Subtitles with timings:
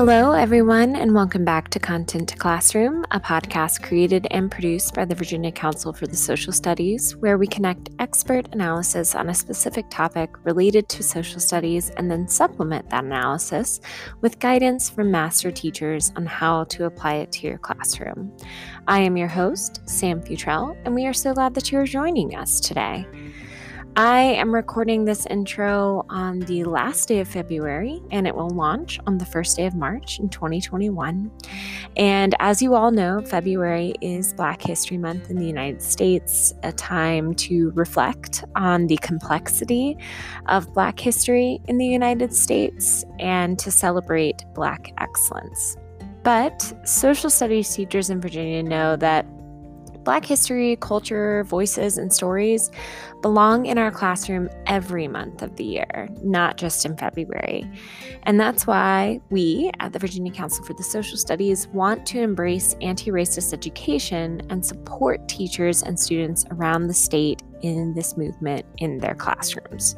[0.00, 5.04] Hello, everyone, and welcome back to Content to Classroom, a podcast created and produced by
[5.04, 9.84] the Virginia Council for the Social Studies, where we connect expert analysis on a specific
[9.90, 13.78] topic related to social studies and then supplement that analysis
[14.22, 18.34] with guidance from master teachers on how to apply it to your classroom.
[18.88, 22.34] I am your host, Sam Futrell, and we are so glad that you are joining
[22.34, 23.06] us today.
[23.96, 29.00] I am recording this intro on the last day of February and it will launch
[29.06, 31.30] on the first day of March in 2021.
[31.96, 36.72] And as you all know, February is Black History Month in the United States, a
[36.72, 39.98] time to reflect on the complexity
[40.46, 45.76] of Black history in the United States and to celebrate Black excellence.
[46.22, 49.26] But social studies teachers in Virginia know that
[50.04, 52.70] Black history, culture, voices, and stories
[53.22, 57.70] belong in our classroom every month of the year, not just in February.
[58.22, 62.74] And that's why we at the Virginia Council for the Social Studies want to embrace
[62.80, 68.98] anti racist education and support teachers and students around the state in this movement in
[68.98, 69.96] their classrooms.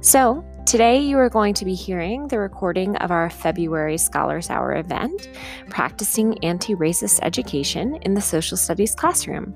[0.00, 4.76] So, Today, you are going to be hearing the recording of our February Scholars Hour
[4.76, 5.28] event,
[5.68, 9.54] Practicing Anti Racist Education in the Social Studies Classroom,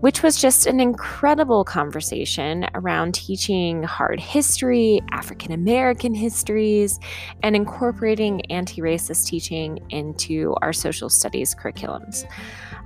[0.00, 6.98] which was just an incredible conversation around teaching hard history, African American histories,
[7.42, 12.26] and incorporating anti racist teaching into our social studies curriculums.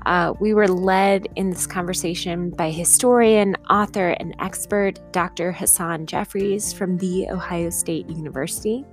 [0.06, 5.50] Uh, we were led in this conversation by historian, author, and expert Dr.
[5.50, 8.84] Hasan Jeffries from The Ohio State University.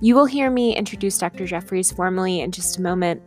[0.00, 1.46] You will hear me introduce Dr.
[1.46, 3.22] Jeffries formally in just a moment,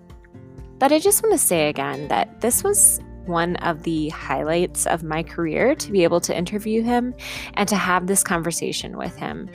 [0.80, 5.04] but I just want to say again that this was one of the highlights of
[5.04, 7.16] my career to be able to interview him
[7.56, 9.50] and to have this conversation with him.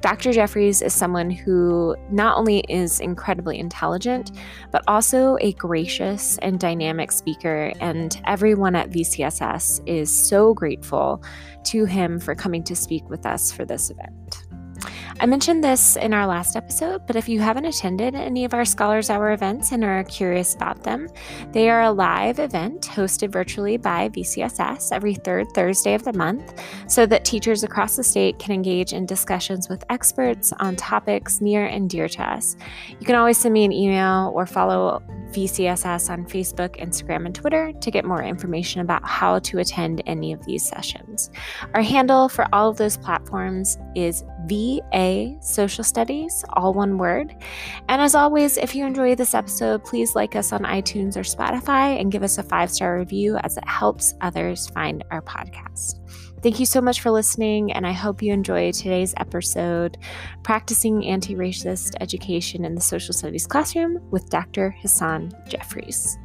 [0.00, 0.32] Dr.
[0.32, 4.32] Jeffries is someone who not only is incredibly intelligent,
[4.70, 11.22] but also a gracious and dynamic speaker, and everyone at VCSS is so grateful
[11.64, 14.39] to him for coming to speak with us for this event.
[15.20, 18.64] I mentioned this in our last episode, but if you haven't attended any of our
[18.64, 21.10] Scholars Hour events and are curious about them,
[21.52, 26.58] they are a live event hosted virtually by VCSS every third Thursday of the month
[26.88, 31.66] so that teachers across the state can engage in discussions with experts on topics near
[31.66, 32.56] and dear to us.
[32.88, 35.02] You can always send me an email or follow
[35.32, 40.32] VCSS on Facebook, Instagram, and Twitter to get more information about how to attend any
[40.32, 41.30] of these sessions.
[41.74, 47.36] Our handle for all of those platforms is VA Social Studies, all one word.
[47.88, 52.00] And as always, if you enjoy this episode, please like us on iTunes or Spotify
[52.00, 56.00] and give us a five star review as it helps others find our podcast.
[56.42, 59.98] Thank you so much for listening, and I hope you enjoy today's episode
[60.42, 64.70] Practicing Anti Racist Education in the Social Studies Classroom with Dr.
[64.70, 66.18] Hasan Jeffries.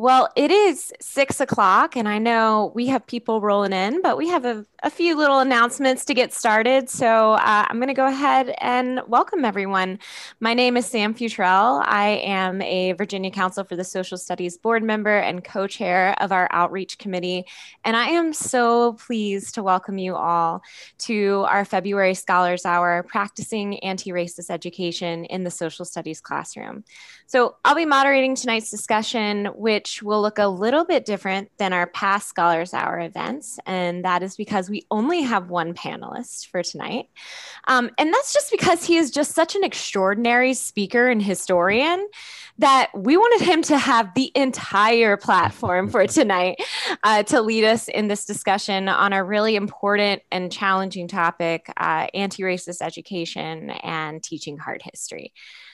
[0.00, 4.28] Well, it is six o'clock, and I know we have people rolling in, but we
[4.28, 6.88] have a, a few little announcements to get started.
[6.88, 9.98] So uh, I'm going to go ahead and welcome everyone.
[10.40, 11.84] My name is Sam Futrell.
[11.84, 16.32] I am a Virginia Council for the Social Studies board member and co chair of
[16.32, 17.44] our outreach committee.
[17.84, 20.62] And I am so pleased to welcome you all
[21.00, 26.84] to our February Scholars Hour Practicing Anti Racist Education in the Social Studies Classroom.
[27.26, 31.86] So I'll be moderating tonight's discussion, which will look a little bit different than our
[31.86, 33.58] past Scholars Hour events.
[33.66, 37.08] And that is because we only have one panelist for tonight.
[37.68, 42.06] Um, and that's just because he is just such an extraordinary speaker and historian
[42.58, 46.60] that we wanted him to have the entire platform for tonight
[47.02, 52.06] uh, to lead us in this discussion on a really important and challenging topic uh,
[52.14, 55.32] anti racist education and teaching hard history.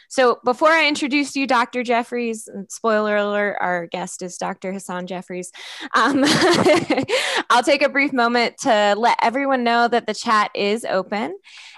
[0.09, 1.83] So before I introduce you, Dr.
[1.83, 4.73] Jeffries, spoiler alert, our guest is Dr.
[4.73, 5.51] Hasan Jeffries.
[5.95, 6.25] Um,
[7.51, 11.37] I'll take a brief moment to let everyone know that the chat is open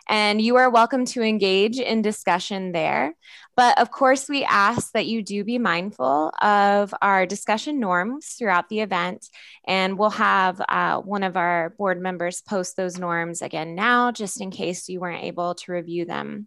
[0.08, 3.14] and you are welcome to engage in discussion there.
[3.56, 8.68] But of course, we ask that you do be mindful of our discussion norms throughout
[8.68, 9.28] the event.
[9.66, 14.40] And we'll have uh, one of our board members post those norms again now, just
[14.40, 16.46] in case you weren't able to review them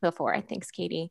[0.00, 0.40] before.
[0.40, 1.10] Thanks, Katie.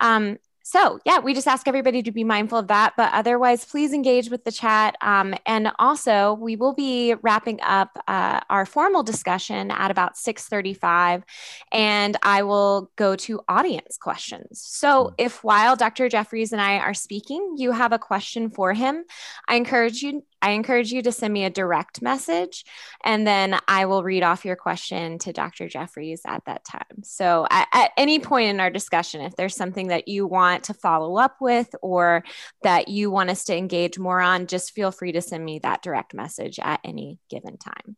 [0.00, 2.94] Um, so yeah, we just ask everybody to be mindful of that.
[2.96, 4.96] But otherwise, please engage with the chat.
[5.00, 11.24] Um, and also, we will be wrapping up uh, our formal discussion at about 6:35,
[11.72, 14.62] and I will go to audience questions.
[14.64, 15.14] So hmm.
[15.18, 16.08] if while Dr.
[16.08, 19.04] Jeffries and I are speaking, you have a question for him,
[19.48, 22.64] I encourage you I encourage you to send me a direct message
[23.04, 25.68] and then I will read off your question to Dr.
[25.68, 27.04] Jeffries at that time.
[27.04, 30.74] So, at, at, any point in our discussion, if there's something that you want to
[30.74, 32.24] follow up with or
[32.62, 35.82] that you want us to engage more on, just feel free to send me that
[35.82, 37.96] direct message at any given time.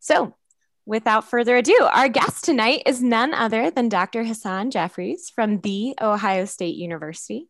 [0.00, 0.34] So,
[0.86, 4.24] without further ado, our guest tonight is none other than Dr.
[4.24, 7.48] Hasan Jeffries from The Ohio State University.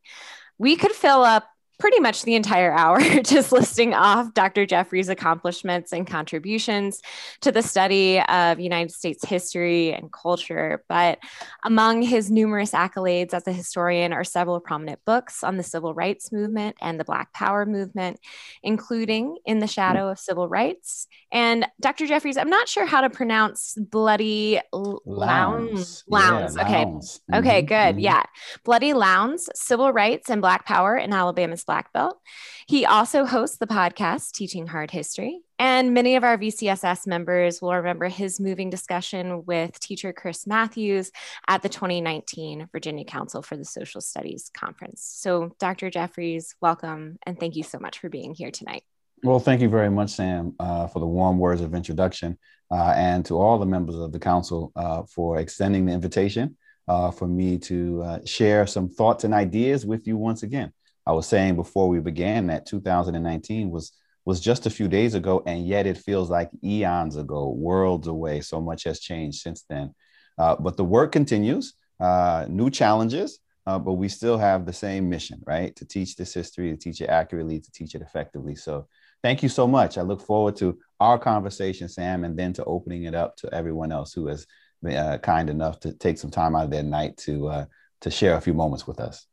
[0.58, 1.48] We could fill up
[1.80, 4.66] pretty much the entire hour just listing off Dr.
[4.66, 7.00] Jeffries' accomplishments and contributions
[7.40, 10.84] to the study of United States history and culture.
[10.88, 11.18] But
[11.64, 16.30] among his numerous accolades as a historian are several prominent books on the civil rights
[16.30, 18.20] movement and the Black Power movement,
[18.62, 21.08] including In the Shadow of Civil Rights.
[21.32, 22.06] And Dr.
[22.06, 26.04] Jeffries, I'm not sure how to pronounce Bloody Lowndes.
[26.08, 26.56] Lowndes.
[26.56, 26.84] Yeah, okay.
[26.84, 27.34] Mm-hmm.
[27.34, 27.74] Okay, good.
[27.74, 27.98] Mm-hmm.
[28.00, 28.22] Yeah.
[28.64, 32.18] Bloody Lowndes, Civil Rights and Black Power in Alabama's black belt.
[32.66, 35.38] He also hosts the podcast Teaching Hard History.
[35.56, 41.12] And many of our VCSS members will remember his moving discussion with teacher Chris Matthews
[41.46, 45.00] at the 2019 Virginia Council for the Social Studies Conference.
[45.04, 45.90] So, Dr.
[45.90, 48.82] Jeffries, welcome and thank you so much for being here tonight.
[49.22, 52.36] Well, thank you very much, Sam, uh, for the warm words of introduction,
[52.72, 56.56] uh, and to all the members of the council uh, for extending the invitation
[56.88, 60.72] uh, for me to uh, share some thoughts and ideas with you once again.
[61.10, 63.92] I was saying before we began that 2019 was
[64.24, 68.42] was just a few days ago, and yet it feels like eons ago, worlds away.
[68.42, 69.92] So much has changed since then.
[70.38, 75.08] Uh, but the work continues, uh, new challenges, uh, but we still have the same
[75.08, 75.74] mission, right?
[75.76, 78.54] To teach this history, to teach it accurately, to teach it effectively.
[78.54, 78.86] So
[79.20, 79.98] thank you so much.
[79.98, 83.90] I look forward to our conversation, Sam, and then to opening it up to everyone
[83.90, 84.46] else who has
[84.80, 87.64] been uh, kind enough to take some time out of their night to uh,
[88.02, 89.26] to share a few moments with us.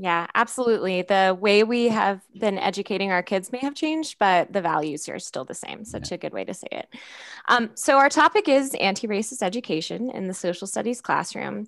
[0.00, 1.02] Yeah, absolutely.
[1.02, 5.18] The way we have been educating our kids may have changed, but the values are
[5.18, 5.84] still the same.
[5.84, 6.14] Such yeah.
[6.14, 6.88] a good way to say it.
[7.48, 11.66] Um, so, our topic is anti racist education in the social studies classroom.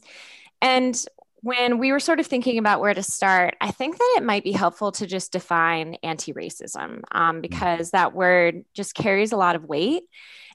[0.62, 1.04] And
[1.42, 4.44] when we were sort of thinking about where to start, I think that it might
[4.44, 7.42] be helpful to just define anti racism um, mm.
[7.42, 10.04] because that word just carries a lot of weight.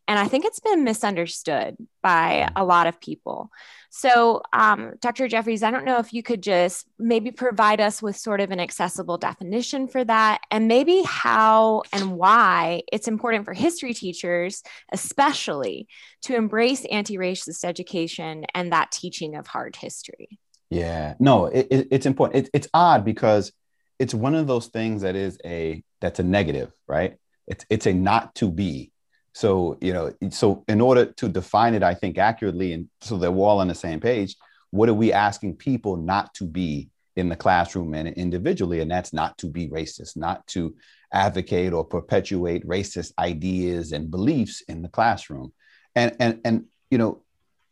[0.07, 3.49] And I think it's been misunderstood by a lot of people.
[3.89, 5.27] So, um, Dr.
[5.27, 8.59] Jeffries, I don't know if you could just maybe provide us with sort of an
[8.59, 14.61] accessible definition for that, and maybe how and why it's important for history teachers,
[14.91, 15.87] especially,
[16.23, 20.39] to embrace anti racist education and that teaching of hard history.
[20.69, 22.45] Yeah, no, it, it, it's important.
[22.45, 23.51] It, it's odd because
[23.97, 27.17] it's one of those things that is a that's a negative, right?
[27.47, 28.91] It's it's a not to be
[29.35, 33.33] so, you know, so in order to define it, I think accurately, and so that
[33.33, 34.37] we're all on the same page,
[34.71, 36.87] what are we asking people not to be
[37.17, 38.79] in the classroom and individually?
[38.79, 40.73] And that's not to be racist, not to
[41.11, 45.51] advocate or perpetuate racist ideas and beliefs in the classroom.
[45.95, 47.21] And and and you know,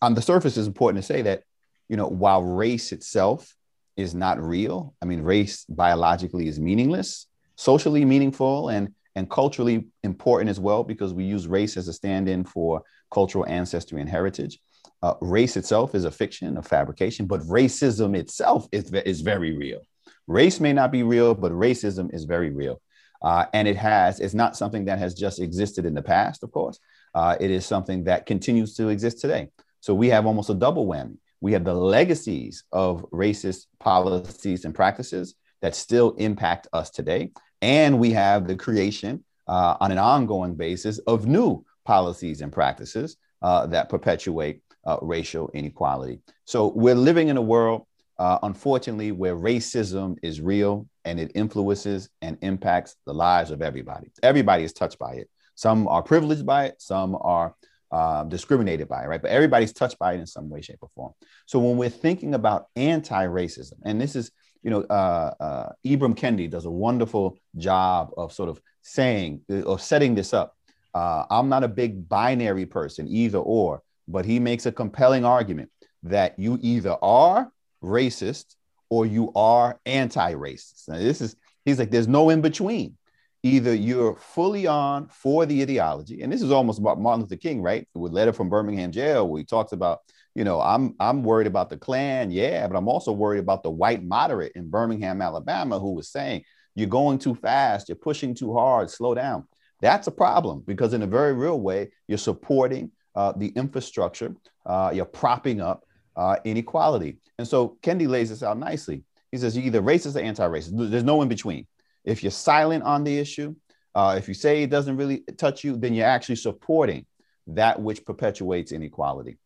[0.01, 1.43] on the surface, it's important to say that,
[1.87, 3.55] you know, while race itself
[3.95, 7.25] is not real, I mean, race biologically is meaningless,
[7.55, 12.43] socially meaningful, and and culturally important as well because we use race as a stand-in
[12.43, 14.59] for cultural ancestry and heritage.
[15.01, 19.81] Uh, race itself is a fiction, a fabrication, but racism itself is, is very real.
[20.27, 22.81] Race may not be real, but racism is very real.
[23.21, 26.51] Uh, and it has, it's not something that has just existed in the past, of
[26.51, 26.79] course.
[27.13, 29.49] Uh, it is something that continues to exist today.
[29.79, 31.17] So we have almost a double whammy.
[31.41, 37.31] We have the legacies of racist policies and practices that still impact us today.
[37.63, 43.15] And we have the creation uh, on an ongoing basis of new policies and practices
[43.41, 46.19] uh, that perpetuate uh, racial inequality.
[46.43, 47.87] So we're living in a world,
[48.19, 54.11] uh, unfortunately, where racism is real and it influences and impacts the lives of everybody.
[54.21, 55.29] Everybody is touched by it.
[55.55, 57.55] Some are privileged by it, some are
[57.97, 59.21] uh, discriminated by it, right?
[59.21, 61.13] But everybody's touched by it in some way, shape, or form.
[61.45, 64.31] So when we're thinking about anti-racism, and this is
[64.63, 69.77] you know, uh, uh, Ibram Kendi does a wonderful job of sort of saying or
[69.77, 70.55] setting this up.
[70.93, 75.69] Uh, I'm not a big binary person, either or, but he makes a compelling argument
[76.03, 77.51] that you either are
[77.83, 78.55] racist
[78.89, 80.87] or you are anti-racist.
[80.87, 81.35] Now, this is
[81.65, 82.95] he's like, there's no in between.
[83.43, 87.61] Either you're fully on for the ideology, and this is almost about Martin Luther King,
[87.61, 87.87] right?
[87.93, 89.99] With letter from Birmingham jail, where he talks about,
[90.33, 93.69] you know, I'm I'm worried about the Klan, yeah, but I'm also worried about the
[93.69, 96.43] white moderate in Birmingham, Alabama, who was saying,
[96.75, 99.47] you're going too fast, you're pushing too hard, slow down.
[99.81, 104.35] That's a problem because in a very real way, you're supporting uh, the infrastructure,
[104.65, 105.83] uh, you're propping up
[106.15, 107.17] uh, inequality.
[107.37, 109.03] And so Kendi lays this out nicely.
[109.31, 110.89] He says you're either racist or anti-racist.
[110.89, 111.67] There's no in between.
[112.03, 113.55] If you're silent on the issue,
[113.95, 117.05] uh, if you say it doesn't really touch you, then you're actually supporting
[117.47, 119.37] that which perpetuates inequality.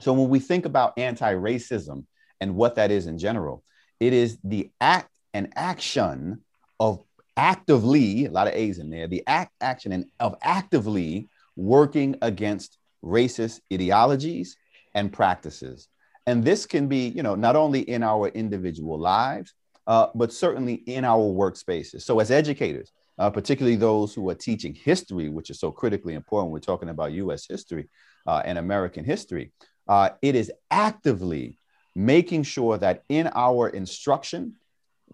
[0.00, 2.04] So when we think about anti-racism
[2.40, 3.62] and what that is in general,
[4.00, 6.42] it is the act and action
[6.78, 7.02] of
[7.36, 12.78] actively, a lot of A's in there, the act, action and of actively working against
[13.04, 14.56] racist ideologies
[14.94, 15.88] and practices.
[16.26, 19.54] And this can be, you know, not only in our individual lives,
[19.86, 22.02] uh, but certainly in our workspaces.
[22.02, 26.52] So, as educators, uh, particularly those who are teaching history, which is so critically important,
[26.52, 27.88] we're talking about US history
[28.26, 29.52] uh, and American history,
[29.88, 31.58] uh, it is actively
[31.94, 34.54] making sure that in our instruction,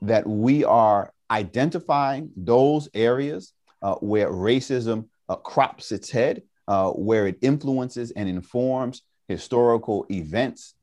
[0.01, 3.53] that we are identifying those areas
[3.83, 6.43] uh, where racism uh, crops its head,
[6.95, 10.75] where it influences and informs historical events,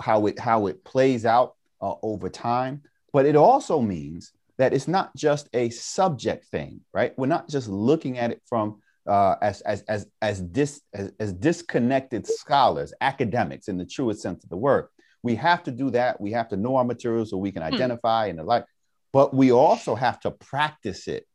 [0.00, 5.14] how it how it plays out over time, but it also means that it's not
[5.16, 7.16] just a subject thing, right?
[7.16, 11.32] We're not just looking at it from uh, as, as, as, as, dis, as, as
[11.32, 14.88] disconnected scholars, academics in the truest sense of the word.
[15.22, 16.20] We have to do that.
[16.20, 17.74] We have to know our materials so we can hmm.
[17.74, 18.66] identify and the like,
[19.12, 21.26] but we also have to practice it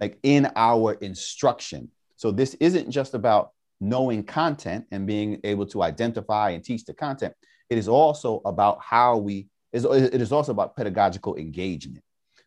[0.00, 1.90] like in our instruction.
[2.16, 3.50] So this isn't just about
[3.80, 7.34] knowing content and being able to identify and teach the content.
[7.68, 12.02] It is also about how we it is also about pedagogical engagement.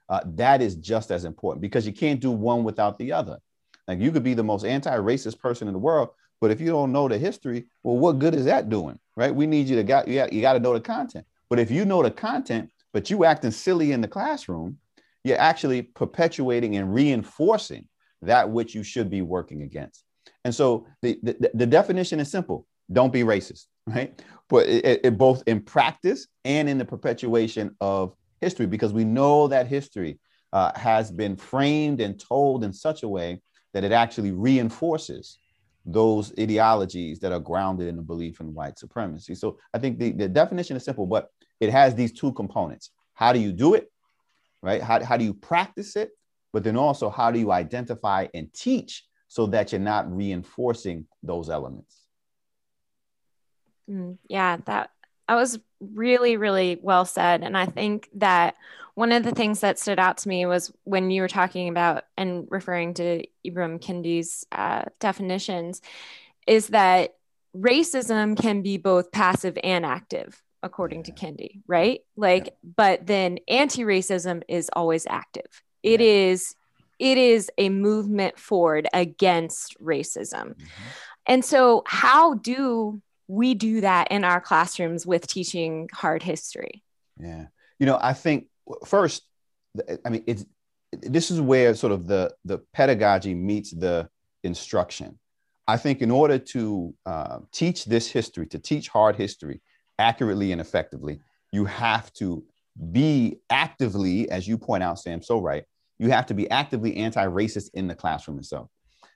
[0.09, 3.39] Uh, that is just as important because you can't do one without the other.
[3.87, 6.09] Like you could be the most anti-racist person in the world,
[6.41, 9.33] but if you don't know the history, well, what good is that doing, right?
[9.33, 11.25] We need you to got you got, you got to know the content.
[11.49, 14.77] But if you know the content, but you acting silly in the classroom,
[15.23, 17.87] you're actually perpetuating and reinforcing
[18.21, 20.03] that which you should be working against.
[20.43, 24.21] And so the, the, the definition is simple: don't be racist right?
[24.49, 29.47] But it, it, both in practice and in the perpetuation of history, because we know
[29.47, 30.19] that history
[30.51, 33.41] uh, has been framed and told in such a way
[33.73, 35.39] that it actually reinforces
[35.85, 39.35] those ideologies that are grounded in the belief in white supremacy.
[39.35, 42.91] So I think the, the definition is simple, but it has these two components.
[43.15, 43.91] How do you do it?
[44.61, 44.81] Right?
[44.81, 46.11] How, how do you practice it?
[46.53, 51.49] But then also, how do you identify and teach so that you're not reinforcing those
[51.49, 52.02] elements?
[53.89, 54.91] Mm, yeah, that
[55.27, 58.55] that was really really well said and I think that
[58.95, 62.03] one of the things that stood out to me was when you were talking about
[62.15, 65.81] and referring to Ibram Kendi's uh, definitions
[66.45, 67.15] is that
[67.55, 72.01] racism can be both passive and active according to Kendi, right?
[72.15, 72.69] Like, yeah.
[72.77, 75.61] but then anti-racism is always active.
[75.81, 76.07] It yeah.
[76.07, 76.55] is,
[76.99, 80.53] it is a movement forward against racism.
[80.55, 80.83] Mm-hmm.
[81.25, 86.83] And so, how do we do that in our classrooms with teaching hard history.
[87.19, 87.47] Yeah.
[87.79, 88.47] You know, I think
[88.85, 89.23] first,
[90.05, 90.45] I mean, it's
[91.01, 94.09] this is where sort of the the pedagogy meets the
[94.43, 95.19] instruction.
[95.67, 99.61] I think in order to uh, teach this history, to teach hard history
[99.97, 101.19] accurately and effectively,
[101.51, 102.43] you have to
[102.91, 105.63] be actively, as you point out, Sam, so right.
[105.99, 108.67] You have to be actively anti-racist in the classroom itself.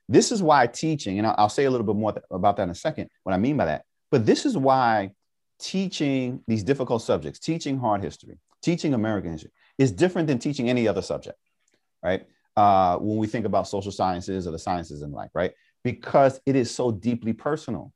[0.08, 2.64] This is why teaching, and I'll, I'll say a little bit more th- about that
[2.64, 3.10] in a second.
[3.24, 5.12] What I mean by that, but this is why
[5.60, 10.88] teaching these difficult subjects, teaching hard history, teaching American history is different than teaching any
[10.88, 11.38] other subject,
[12.04, 12.26] right?
[12.56, 15.52] Uh, when we think about social sciences or the sciences and like, right?
[15.84, 17.94] Because it is so deeply personal.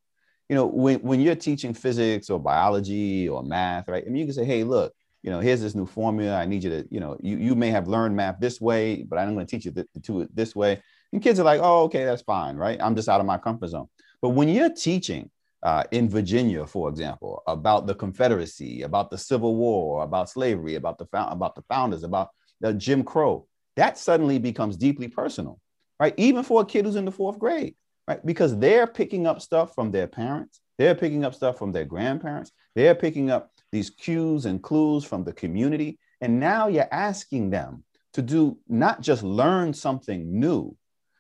[0.50, 4.03] You know, when, when you're teaching physics or biology or math, right?
[4.06, 6.36] I mean, you can say, hey, look, you know, here's this new formula.
[6.36, 9.18] I need you to, you know, you, you may have learned math this way, but
[9.18, 10.82] I'm going to teach you th- to it this way.
[11.13, 12.80] And kids are like, oh, okay, that's fine, right?
[12.82, 13.88] I'm just out of my comfort zone.
[14.22, 15.30] But when you're teaching
[15.63, 20.98] uh, in Virginia, for example, about the Confederacy, about the Civil War, about slavery, about
[20.98, 22.30] the about the founders, about
[22.62, 25.60] the Jim Crow, that suddenly becomes deeply personal,
[26.00, 26.13] right?
[26.18, 27.75] Even for a kid who's in the fourth grade,
[28.08, 28.25] right?
[28.25, 32.51] Because they're picking up stuff from their parents, they're picking up stuff from their grandparents,
[32.75, 37.84] they're picking up these cues and clues from the community, and now you're asking them
[38.13, 40.75] to do not just learn something new,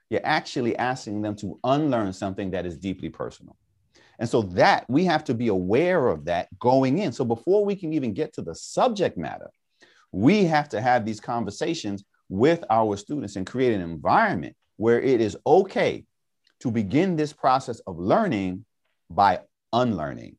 [0.09, 3.55] you're actually asking them to unlearn something that is deeply personal.
[4.21, 7.11] And so that we have to be aware of that going in.
[7.11, 9.49] So before we can even get to the subject matter,
[10.11, 15.21] we have to have these conversations with our students and create an environment where it
[15.21, 16.05] is okay
[16.59, 18.63] to begin this process of learning
[19.09, 19.39] by
[19.73, 20.37] unlearning.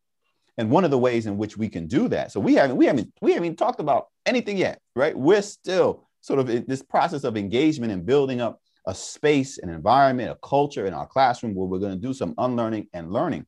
[0.58, 2.86] And one of the ways in which we can do that, so we haven't we
[2.86, 5.18] haven't we haven't talked about anything yet, right?
[5.18, 9.70] We're still sort of in this process of engagement and building up a space, an
[9.70, 13.44] environment, a culture in our classroom where we're going to do some unlearning and learning.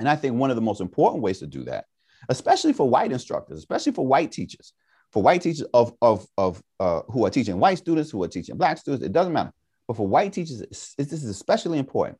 [0.00, 1.84] And I think one of the most important ways to do that,
[2.28, 4.72] especially for white instructors, especially for white teachers,
[5.12, 8.56] for white teachers of, of, of uh, who are teaching white students, who are teaching
[8.56, 9.52] black students, it doesn't matter.
[9.86, 10.60] But for white teachers,
[10.96, 12.18] this is especially important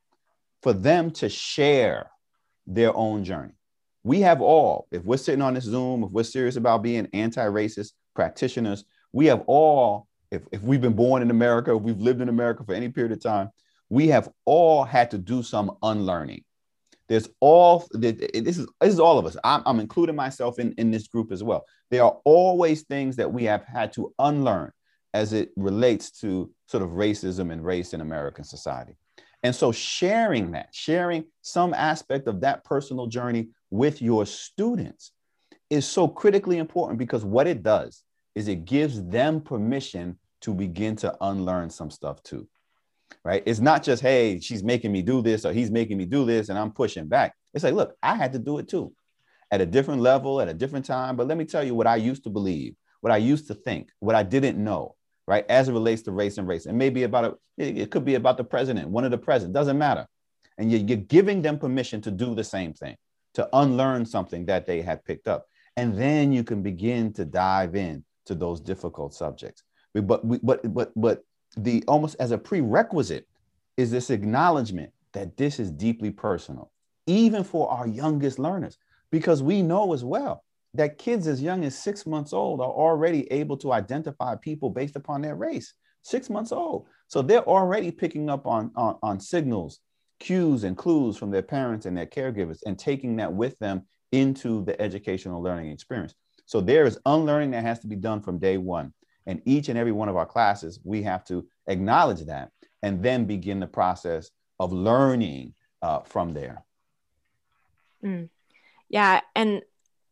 [0.63, 2.11] for them to share
[2.67, 3.55] their own journey.
[4.03, 7.93] We have all, if we're sitting on this Zoom, if we're serious about being anti-racist
[8.15, 12.29] practitioners, we have all, if, if we've been born in America, if we've lived in
[12.29, 13.51] America for any period of time,
[13.89, 16.45] we have all had to do some unlearning.
[17.11, 19.37] There's all this is this is all of us.
[19.43, 21.67] I'm, I'm including myself in, in this group as well.
[21.91, 24.71] There are always things that we have had to unlearn
[25.13, 28.93] as it relates to sort of racism and race in American society.
[29.43, 35.11] And so sharing that, sharing some aspect of that personal journey with your students
[35.69, 38.05] is so critically important because what it does
[38.37, 42.47] is it gives them permission to begin to unlearn some stuff too
[43.25, 43.43] right?
[43.47, 46.49] It's not just, hey, she's making me do this or he's making me do this
[46.49, 47.35] and I'm pushing back.
[47.55, 48.93] It's like, look, I had to do it too
[49.51, 51.17] at a different level, at a different time.
[51.17, 53.91] But let me tell you what I used to believe, what I used to think,
[53.99, 54.95] what I didn't know,
[55.27, 55.45] right?
[55.49, 56.67] As it relates to race and race.
[56.67, 59.79] And maybe about it, it could be about the president, one of the presidents, doesn't
[59.79, 60.07] matter.
[60.59, 62.97] And you're, you're giving them permission to do the same thing,
[63.35, 65.47] to unlearn something that they had picked up.
[65.77, 69.63] And then you can begin to dive in to those difficult subjects.
[69.95, 71.25] But, but, but, but
[71.57, 73.27] the almost as a prerequisite
[73.77, 76.71] is this acknowledgement that this is deeply personal,
[77.07, 78.79] even for our youngest learners,
[79.11, 83.31] because we know as well that kids as young as six months old are already
[83.33, 85.75] able to identify people based upon their race.
[86.03, 86.87] Six months old.
[87.09, 89.81] So they're already picking up on, on, on signals,
[90.21, 94.65] cues, and clues from their parents and their caregivers and taking that with them into
[94.65, 96.15] the educational learning experience.
[96.47, 98.93] So there is unlearning that has to be done from day one.
[99.27, 102.51] And each and every one of our classes, we have to acknowledge that
[102.83, 106.65] and then begin the process of learning uh, from there.
[108.05, 108.29] Mm.
[108.89, 109.21] Yeah.
[109.35, 109.63] And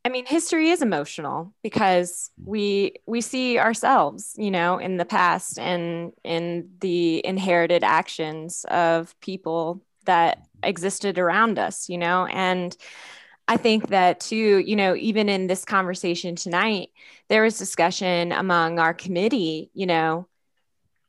[0.05, 5.59] I mean, history is emotional because we we see ourselves, you know, in the past
[5.59, 12.75] and in the inherited actions of people that existed around us, you know, and
[13.49, 16.91] I think that too, you know, even in this conversation tonight,
[17.29, 20.29] there was discussion among our committee, you know,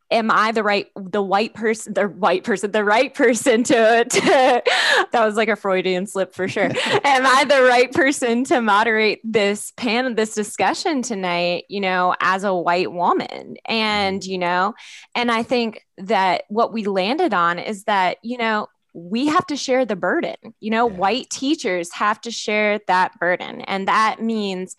[0.10, 4.64] am I the right, the white person, the white person, the right person to, to
[5.12, 6.64] that was like a Freudian slip for sure.
[7.04, 12.46] am I the right person to moderate this panel, this discussion tonight, you know, as
[12.46, 13.58] a white woman?
[13.66, 14.32] And, mm-hmm.
[14.32, 14.74] you know,
[15.14, 18.68] and I think that what we landed on is that, you know,
[19.10, 20.36] we have to share the burden.
[20.60, 20.96] You know, yeah.
[20.96, 23.62] white teachers have to share that burden.
[23.62, 24.76] And that means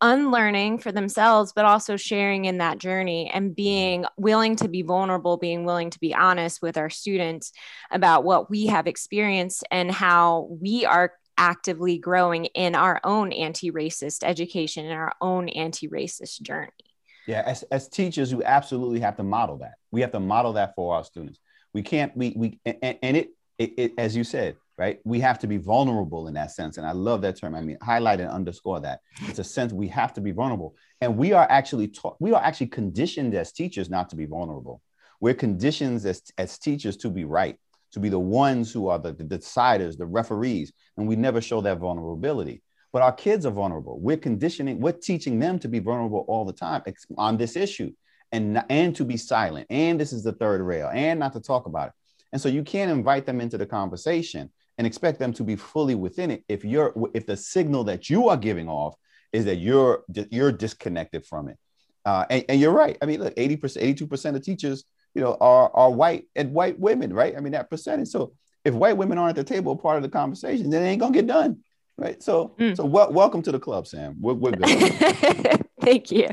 [0.00, 4.08] unlearning for themselves, but also sharing in that journey and being mm.
[4.16, 7.52] willing to be vulnerable, being willing to be honest with our students
[7.90, 13.70] about what we have experienced and how we are actively growing in our own anti
[13.70, 16.70] racist education and our own anti racist journey.
[17.26, 19.74] Yeah, as, as teachers, we absolutely have to model that.
[19.90, 21.40] We have to model that for our students.
[21.72, 25.00] We can't, we, we, and, and it, it, it, as you said, right?
[25.04, 26.78] We have to be vulnerable in that sense.
[26.78, 27.54] And I love that term.
[27.54, 29.00] I mean, highlight and underscore that.
[29.22, 30.74] It's a sense we have to be vulnerable.
[31.00, 34.82] And we are actually taught, we are actually conditioned as teachers not to be vulnerable.
[35.20, 37.56] We're conditioned as, as teachers to be right,
[37.92, 40.72] to be the ones who are the, the deciders, the referees.
[40.96, 42.62] And we never show that vulnerability.
[42.92, 43.98] But our kids are vulnerable.
[44.00, 46.82] We're conditioning, we're teaching them to be vulnerable all the time
[47.16, 47.92] on this issue
[48.30, 49.66] and, and to be silent.
[49.70, 51.94] And this is the third rail and not to talk about it.
[52.32, 55.94] And so you can't invite them into the conversation and expect them to be fully
[55.94, 58.94] within it if you're if the signal that you are giving off
[59.32, 61.58] is that you're you're disconnected from it.
[62.04, 62.98] Uh, and, and, you're right.
[63.00, 63.58] I mean, look, 80%,
[63.96, 64.84] 82% of teachers,
[65.14, 67.34] you know, are are white and white women, right?
[67.34, 68.08] I mean, that percentage.
[68.08, 68.34] So
[68.64, 71.14] if white women aren't at the table part of the conversation, then it ain't gonna
[71.14, 71.60] get done.
[71.96, 72.22] Right.
[72.22, 72.76] So mm.
[72.76, 74.16] so wel- welcome to the club, Sam.
[74.20, 75.64] We're, we're good.
[75.80, 76.28] Thank you.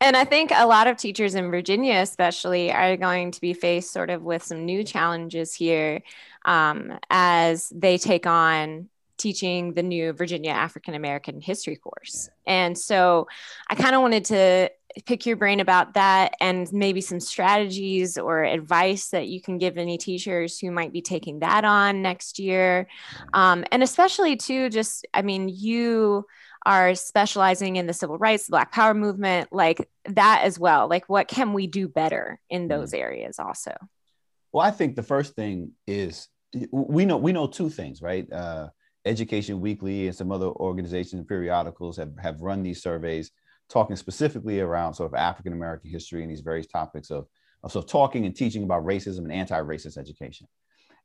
[0.00, 3.92] And I think a lot of teachers in Virginia, especially, are going to be faced
[3.92, 6.02] sort of with some new challenges here
[6.44, 12.30] um, as they take on teaching the new Virginia African American history course.
[12.46, 13.28] And so
[13.68, 14.70] I kind of wanted to
[15.06, 19.78] pick your brain about that and maybe some strategies or advice that you can give
[19.78, 22.88] any teachers who might be taking that on next year.
[23.32, 26.26] Um, and especially, too, just, I mean, you
[26.66, 30.88] are specializing in the civil rights, the Black Power movement, like that as well.
[30.88, 32.80] Like, what can we do better in mm-hmm.
[32.80, 33.72] those areas also?
[34.52, 36.28] Well, I think the first thing is
[36.72, 38.30] we know we know two things, right?
[38.32, 38.68] Uh,
[39.04, 43.30] Education Weekly and some other organizations and periodicals have, have run these surveys
[43.70, 47.26] talking specifically around sort of African American history and these various topics of,
[47.62, 50.46] of sort of talking and teaching about racism and anti-racist education.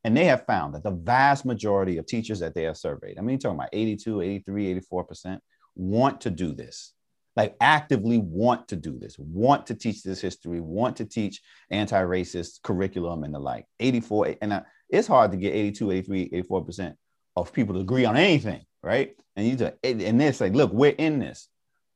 [0.04, 3.22] And they have found that the vast majority of teachers that they have surveyed, I
[3.22, 5.38] mean, talking about 82, 83, 84%,
[5.74, 6.92] want to do this,
[7.34, 12.00] like actively want to do this, want to teach this history, want to teach anti
[12.00, 13.66] racist curriculum and the like.
[13.80, 16.94] 84, and uh, it's hard to get 82, 83, 84%
[17.36, 19.14] of people to agree on anything, right?
[19.34, 21.48] And you just, and they're like, look, we're in this.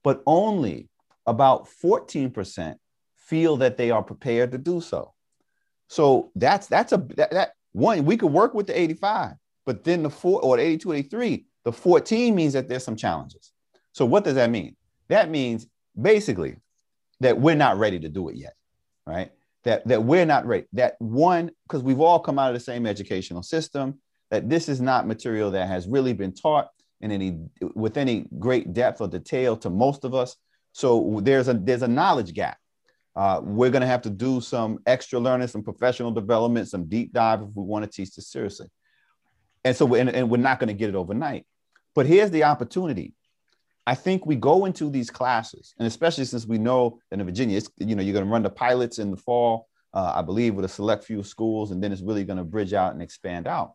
[0.03, 0.89] But only
[1.27, 2.77] about 14%
[3.17, 5.15] feel that they are prepared to do so.
[5.89, 9.35] So that's that's a that, that one, we could work with the 85,
[9.67, 13.53] but then the four or the 82, 83, the 14 means that there's some challenges.
[13.93, 14.77] So what does that mean?
[15.09, 15.67] That means
[16.01, 16.57] basically
[17.21, 18.55] that we're not ready to do it yet,
[19.07, 19.33] right?
[19.65, 20.67] That that we're not ready.
[20.73, 23.99] That one, because we've all come out of the same educational system,
[24.31, 26.69] that this is not material that has really been taught
[27.01, 27.39] in any
[27.75, 30.37] with any great depth or detail to most of us.
[30.73, 32.57] So there's a there's a knowledge gap
[33.21, 37.13] uh, we're going to have to do some extra learning, some professional development, some deep
[37.13, 38.67] dive if we want to teach this seriously.
[39.63, 41.45] And so, and, and we're not going to get it overnight.
[41.95, 43.13] But here's the opportunity.
[43.87, 47.59] I think we go into these classes, and especially since we know that in Virginia,
[47.59, 50.55] it's, you know, you're going to run the pilots in the fall, uh, I believe,
[50.55, 53.47] with a select few schools, and then it's really going to bridge out and expand
[53.47, 53.75] out.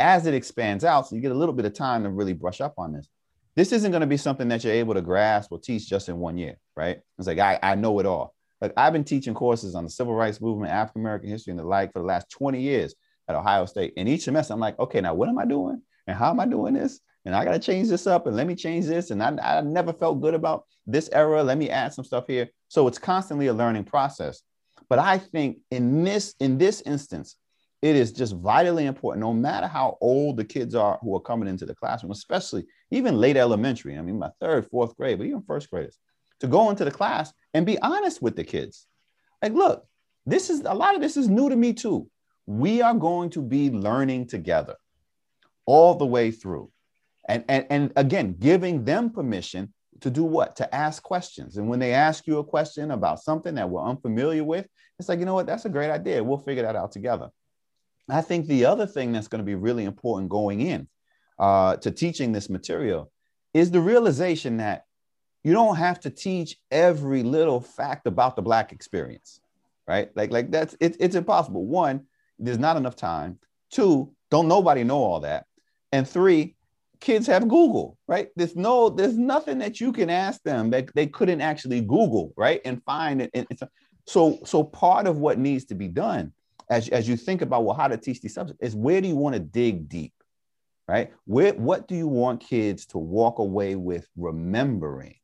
[0.00, 2.60] As it expands out, so you get a little bit of time to really brush
[2.60, 3.08] up on this.
[3.54, 6.18] This isn't going to be something that you're able to grasp or teach just in
[6.18, 6.98] one year, right?
[7.20, 8.34] It's like I, I know it all.
[8.60, 11.64] Like I've been teaching courses on the civil rights movement, African American history, and the
[11.64, 12.94] like for the last 20 years
[13.28, 13.94] at Ohio State.
[13.96, 15.82] And each semester, I'm like, okay, now what am I doing?
[16.06, 17.00] And how am I doing this?
[17.24, 19.10] And I got to change this up and let me change this.
[19.10, 21.42] And I, I never felt good about this era.
[21.42, 22.48] Let me add some stuff here.
[22.68, 24.42] So it's constantly a learning process.
[24.88, 27.36] But I think in this, in this instance,
[27.82, 31.48] it is just vitally important, no matter how old the kids are who are coming
[31.48, 33.96] into the classroom, especially even late elementary.
[33.96, 35.98] I mean, my third, fourth grade, but even first graders,
[36.40, 38.86] to go into the class and be honest with the kids.
[39.42, 39.86] Like, look,
[40.26, 42.08] this is a lot of this is new to me too.
[42.46, 44.76] We are going to be learning together
[45.66, 46.70] all the way through.
[47.28, 50.56] And, and, and again, giving them permission to do what?
[50.56, 51.56] To ask questions.
[51.56, 54.66] And when they ask you a question about something that we're unfamiliar with,
[54.98, 55.46] it's like, you know what?
[55.46, 56.24] That's a great idea.
[56.24, 57.28] We'll figure that out together.
[58.08, 60.88] I think the other thing that's going to be really important going in
[61.38, 63.12] uh, to teaching this material
[63.54, 64.84] is the realization that
[65.42, 69.40] you don't have to teach every little fact about the black experience
[69.90, 70.10] right?
[70.14, 71.66] Like like that's it, it's impossible.
[71.66, 72.06] One
[72.38, 73.38] there's not enough time.
[73.72, 75.46] Two don't nobody know all that.
[75.90, 76.54] And three
[77.00, 78.28] kids have google right?
[78.36, 82.60] There's no there's nothing that you can ask them that they couldn't actually google right?
[82.64, 83.30] And find it.
[83.34, 83.46] And
[84.06, 86.32] so so part of what needs to be done
[86.70, 89.16] as, as you think about well how to teach these subjects is where do you
[89.16, 90.14] want to dig deep
[90.86, 91.12] right?
[91.24, 95.19] Where what do you want kids to walk away with remembering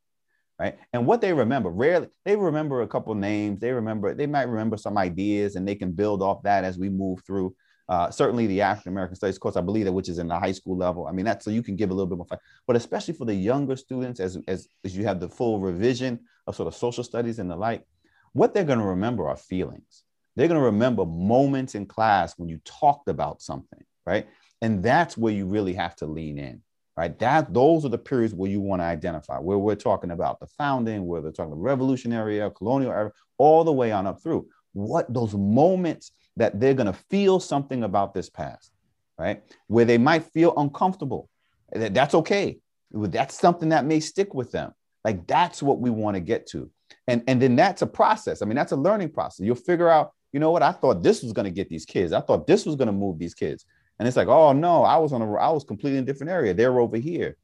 [0.59, 0.79] right?
[0.93, 3.61] And what they remember, rarely they remember a couple names.
[3.61, 6.89] They remember, they might remember some ideas, and they can build off that as we
[6.89, 7.55] move through.
[7.89, 10.53] Uh, certainly the African American Studies course, I believe that which is in the high
[10.53, 11.07] school level.
[11.07, 12.39] I mean, that's so you can give a little bit more, fun.
[12.67, 16.57] but especially for the younger students, as, as as you have the full revision of
[16.57, 17.85] sort of social studies and the like,
[18.33, 20.03] what they're going to remember are feelings.
[20.35, 24.27] They're going to remember moments in class when you talked about something, right?
[24.61, 26.63] And that's where you really have to lean in
[26.97, 27.19] right?
[27.19, 30.47] That those are the periods where you want to identify where we're talking about the
[30.47, 34.49] founding, where they're talking about revolutionary era, colonial era, all the way on up through.
[34.73, 38.73] What those moments that they're going to feel something about this past,
[39.19, 39.43] right?
[39.69, 41.29] Where they might feel uncomfortable.
[41.73, 42.59] That's okay.
[42.93, 44.73] That's something that may stick with them.
[45.05, 46.71] Like that's what we want to get to.
[47.09, 48.43] And, and then that's a process.
[48.43, 49.45] I mean, that's a learning process.
[49.45, 52.13] You'll figure out, you know what, I thought this was going to get these kids.
[52.13, 53.65] I thought this was going to move these kids.
[53.99, 56.33] And it's like, oh no, I was on a, I was completely in a different
[56.33, 56.55] area.
[56.55, 57.37] They're over here.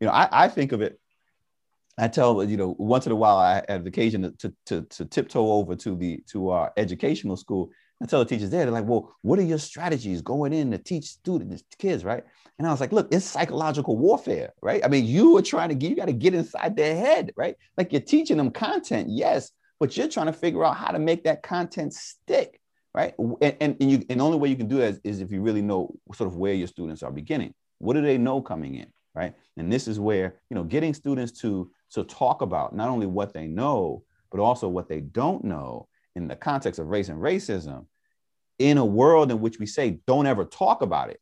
[0.00, 0.98] You know, I, I think of it.
[1.98, 5.04] I tell you know, once in a while I have the occasion to, to, to
[5.04, 7.70] tiptoe over to the to our educational school.
[8.00, 10.78] I tell the teachers there, they're like, well, what are your strategies going in to
[10.78, 12.22] teach students, kids, right?
[12.58, 14.84] And I was like, look, it's psychological warfare, right?
[14.84, 17.56] I mean, you are trying to get, you got to get inside their head, right?
[17.76, 21.24] Like you're teaching them content, yes, but you're trying to figure out how to make
[21.24, 22.57] that content stick
[22.94, 23.14] right?
[23.18, 25.30] And, and, and, you, and the only way you can do that is, is if
[25.30, 27.54] you really know sort of where your students are beginning.
[27.78, 29.34] What do they know coming in, right?
[29.56, 33.32] And this is where, you know, getting students to, to talk about not only what
[33.32, 37.86] they know, but also what they don't know in the context of race and racism
[38.58, 41.20] in a world in which we say don't ever talk about it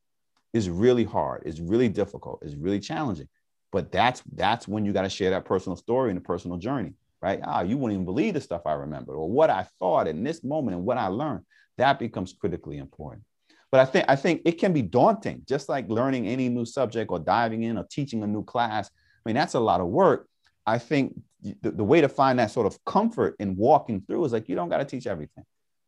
[0.55, 1.43] is really hard.
[1.45, 2.43] It's really difficult.
[2.43, 3.29] It's really challenging.
[3.73, 6.95] but that's that's when you got to share that personal story and the personal journey
[7.23, 7.41] right?
[7.43, 10.45] Ah you wouldn't even believe the stuff i remember or what i thought in this
[10.45, 11.45] moment and what i learned.
[11.79, 13.23] That becomes critically important.
[13.71, 17.11] But i think i think it can be daunting just like learning any new subject
[17.11, 18.89] or diving in or teaching a new class.
[18.89, 20.29] I mean that's a lot of work.
[20.67, 21.21] I think
[21.63, 24.57] the, the way to find that sort of comfort in walking through is like you
[24.57, 25.45] don't got to teach everything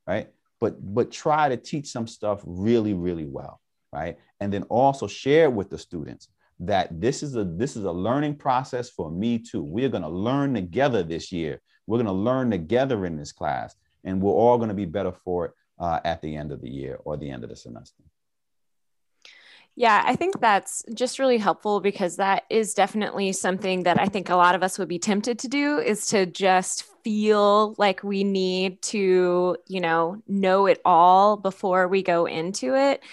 [0.06, 0.28] right?
[0.60, 3.60] But but try to teach some stuff really really well
[3.92, 4.18] right?
[4.40, 6.28] And then also share with the students
[6.60, 9.62] that this is a this is a learning process for me too.
[9.62, 11.60] We're going to learn together this year.
[11.86, 15.12] We're going to learn together in this class and we're all going to be better
[15.12, 18.02] for it uh, at the end of the year or the end of the semester.
[19.76, 24.28] Yeah, I think that's just really helpful because that is definitely something that I think
[24.28, 28.24] a lot of us would be tempted to do is to just feel like we
[28.24, 33.04] need to, you know, know it all before we go into it.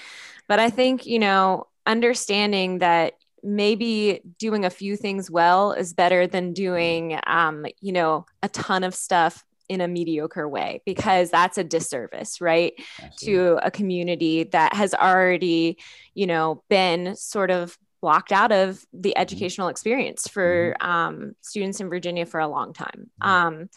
[0.47, 3.13] But I think, you know, understanding that
[3.45, 8.83] maybe doing a few things well is better than doing um, you know a ton
[8.83, 13.59] of stuff in a mediocre way because that's a disservice right Absolutely.
[13.59, 15.77] to a community that has already
[16.15, 19.21] you know been sort of blocked out of the mm-hmm.
[19.21, 20.89] educational experience for mm-hmm.
[20.89, 23.29] um, students in virginia for a long time mm-hmm.
[23.29, 23.69] um,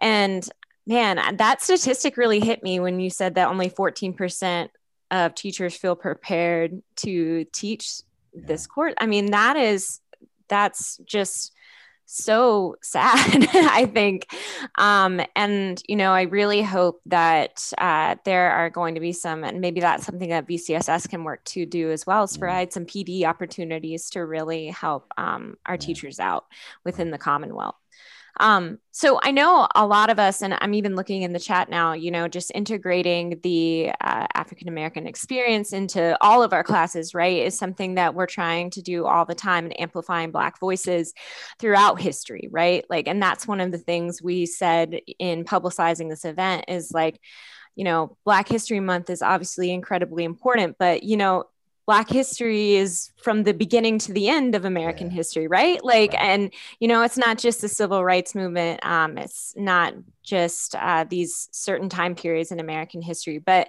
[0.00, 0.48] and
[0.86, 4.68] man that statistic really hit me when you said that only 14%
[5.10, 8.02] of teachers feel prepared to teach
[8.40, 8.46] yeah.
[8.46, 8.94] this court.
[8.98, 10.00] I mean that is
[10.48, 11.52] that's just
[12.10, 14.26] so sad i think.
[14.76, 19.44] Um, and you know i really hope that uh, there are going to be some
[19.44, 22.86] and maybe that's something that vcss can work to do as well is provide some
[22.86, 26.46] pd opportunities to really help um, our teachers out
[26.84, 27.76] within the commonwealth
[28.40, 31.68] um, so I know a lot of us, and I'm even looking in the chat
[31.68, 37.14] now, you know, just integrating the uh, African American experience into all of our classes,
[37.14, 41.14] right, is something that we're trying to do all the time and amplifying Black voices
[41.58, 42.84] throughout history, right?
[42.90, 47.20] Like, and that's one of the things we said in publicizing this event is like,
[47.76, 51.44] you know, Black History Month is obviously incredibly important, but, you know,
[51.88, 55.14] black history is from the beginning to the end of american yeah.
[55.14, 56.22] history right like right.
[56.22, 61.06] and you know it's not just the civil rights movement um, it's not just uh,
[61.08, 63.68] these certain time periods in american history but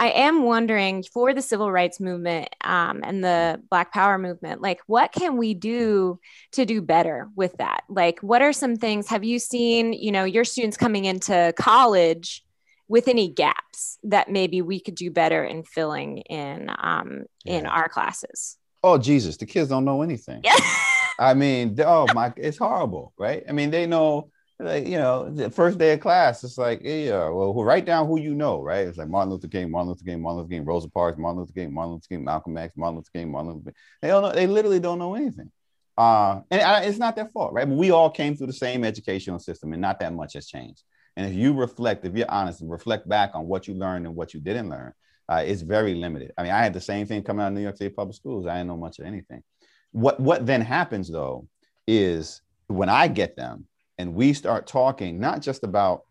[0.00, 4.80] i am wondering for the civil rights movement um, and the black power movement like
[4.88, 6.18] what can we do
[6.50, 10.24] to do better with that like what are some things have you seen you know
[10.24, 12.42] your students coming into college
[12.90, 17.54] with any gaps that maybe we could do better in filling in um, yeah.
[17.54, 18.58] in our classes.
[18.82, 20.40] Oh Jesus, the kids don't know anything.
[20.44, 20.56] Yeah.
[21.18, 23.44] I mean, oh my, it's horrible, right?
[23.48, 27.28] I mean, they know, like, you know, the first day of class, it's like, yeah,
[27.28, 28.88] well, write down who you know, right?
[28.88, 31.52] It's like Martin Luther King, Martin Luther King, Martin Luther King, Rosa Parks, Martin Luther
[31.52, 33.74] King, Martin Luther King, Malcolm X, Martin Luther King, Martin Luther King.
[34.02, 35.52] They don't know, they literally don't know anything.
[35.96, 37.68] Uh, and it's not their fault, right?
[37.68, 40.82] But we all came through the same educational system, and not that much has changed.
[41.20, 44.16] And if you reflect, if you're honest and reflect back on what you learned and
[44.16, 44.94] what you didn't learn,
[45.28, 46.32] uh, it's very limited.
[46.38, 48.46] I mean, I had the same thing coming out of New York City public schools.
[48.46, 49.42] I didn't know much of anything.
[49.92, 51.46] What what then happens though
[51.86, 53.66] is when I get them
[53.98, 56.04] and we start talking, not just about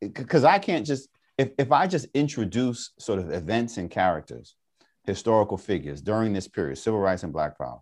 [0.00, 1.08] because I can't just
[1.38, 4.56] if, if I just introduce sort of events and characters,
[5.04, 7.78] historical figures during this period, civil rights and black power,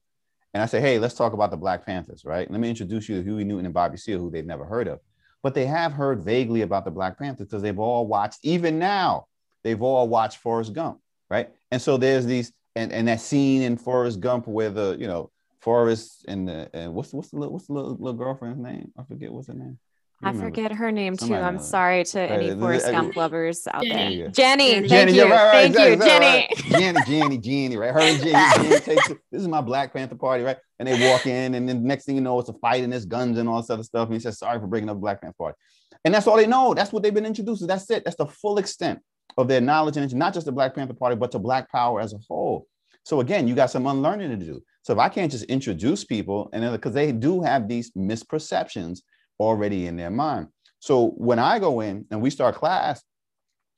[0.53, 2.51] and I say, hey, let's talk about the Black Panthers, right?
[2.51, 5.01] Let me introduce you to Huey Newton and Bobby Seale, who they've never heard of
[5.45, 9.27] but they have heard vaguely about the Black Panthers because they've all watched, even now,
[9.63, 11.51] they've all watched Forrest Gump, right?
[11.71, 15.31] And so there's these, and, and that scene in Forrest Gump where the, you know,
[15.61, 18.91] Forrest and the, and what's, what's the, what's the little, little girlfriend's name?
[18.99, 19.79] I forget what's her name.
[20.25, 21.35] I forget her name too.
[21.35, 24.19] I'm sorry to any Forrest Gump lovers out Jenny.
[24.19, 24.29] there.
[24.29, 26.27] Jenny, Jenny, thank you, right, right, thank exactly, you, Jenny.
[26.27, 26.81] Right.
[26.81, 27.93] Jenny, Jenny, Jenny, right?
[27.93, 28.33] Her and Jenny,
[28.69, 29.19] Jenny takes it.
[29.31, 30.57] This is my Black Panther party, right?
[30.79, 32.93] And they walk in, and then the next thing you know, it's a fight and
[32.93, 34.07] there's guns and all this other stuff.
[34.07, 35.59] And he says, "Sorry for breaking up Black Panther party,"
[36.05, 36.75] and that's all they know.
[36.75, 37.67] That's what they've been introduced to.
[37.67, 38.05] That's it.
[38.05, 39.01] That's the full extent
[39.37, 42.13] of their knowledge and not just the Black Panther party, but to Black Power as
[42.13, 42.67] a whole.
[43.05, 44.63] So again, you got some unlearning to do.
[44.83, 49.01] So if I can't just introduce people, and because they do have these misperceptions
[49.39, 50.49] already in their mind.
[50.79, 53.03] So when I go in and we start class,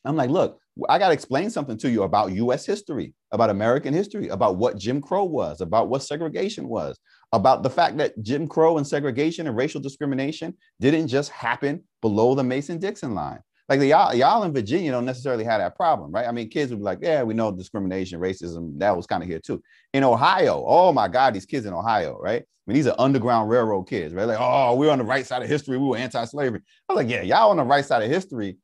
[0.05, 3.95] I'm like, look, I got to explain something to you about US history, about American
[3.95, 6.99] history, about what Jim Crow was, about what segregation was,
[7.33, 12.35] about the fact that Jim Crow and segregation and racial discrimination didn't just happen below
[12.35, 13.41] the Mason Dixon line.
[13.69, 16.27] Like the y'all, y'all in Virginia don't necessarily have that problem, right?
[16.27, 19.29] I mean, kids would be like, yeah, we know discrimination, racism, that was kind of
[19.29, 19.61] here too.
[19.93, 22.43] In Ohio, oh my God, these kids in Ohio, right?
[22.43, 24.25] I mean, these are underground railroad kids, right?
[24.25, 25.79] Like, oh, we're on the right side of history.
[25.79, 26.61] We were anti-slavery.
[26.89, 28.57] I was like, yeah, y'all on the right side of history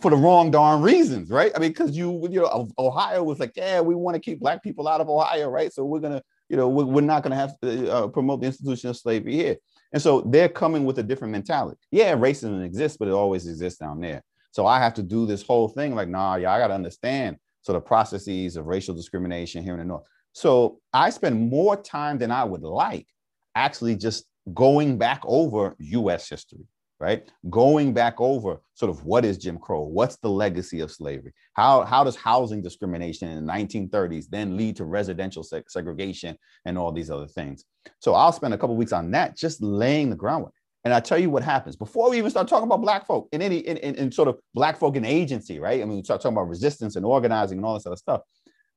[0.00, 1.52] for the wrong darn reasons, right?
[1.54, 4.62] I mean, because you, you know, Ohio was like, yeah, we want to keep black
[4.62, 5.72] people out of Ohio, right?
[5.72, 6.22] So we're gonna
[6.54, 9.56] you know, we're, not going to have to uh, promote the institution of slavery here.
[9.92, 11.76] And so they're coming with a different mentality.
[11.90, 14.22] Yeah, racism exists, but it always exists down there.
[14.52, 17.38] So I have to do this whole thing like, nah, yeah, I got to understand
[17.62, 20.04] sort of processes of racial discrimination here in the North.
[20.30, 23.08] So I spend more time than I would like
[23.56, 26.68] actually just going back over US history
[27.04, 27.30] right?
[27.50, 29.82] Going back over sort of what is Jim Crow?
[29.82, 31.34] What's the legacy of slavery?
[31.52, 36.78] How, how does housing discrimination in the 1930s then lead to residential se- segregation and
[36.78, 37.66] all these other things?
[37.98, 40.54] So I'll spend a couple weeks on that, just laying the groundwork.
[40.84, 43.42] And I tell you what happens before we even start talking about black folk in
[43.42, 45.82] any in, in, in sort of black folk in agency, right?
[45.82, 48.22] I mean, we start talking about resistance and organizing and all this other stuff.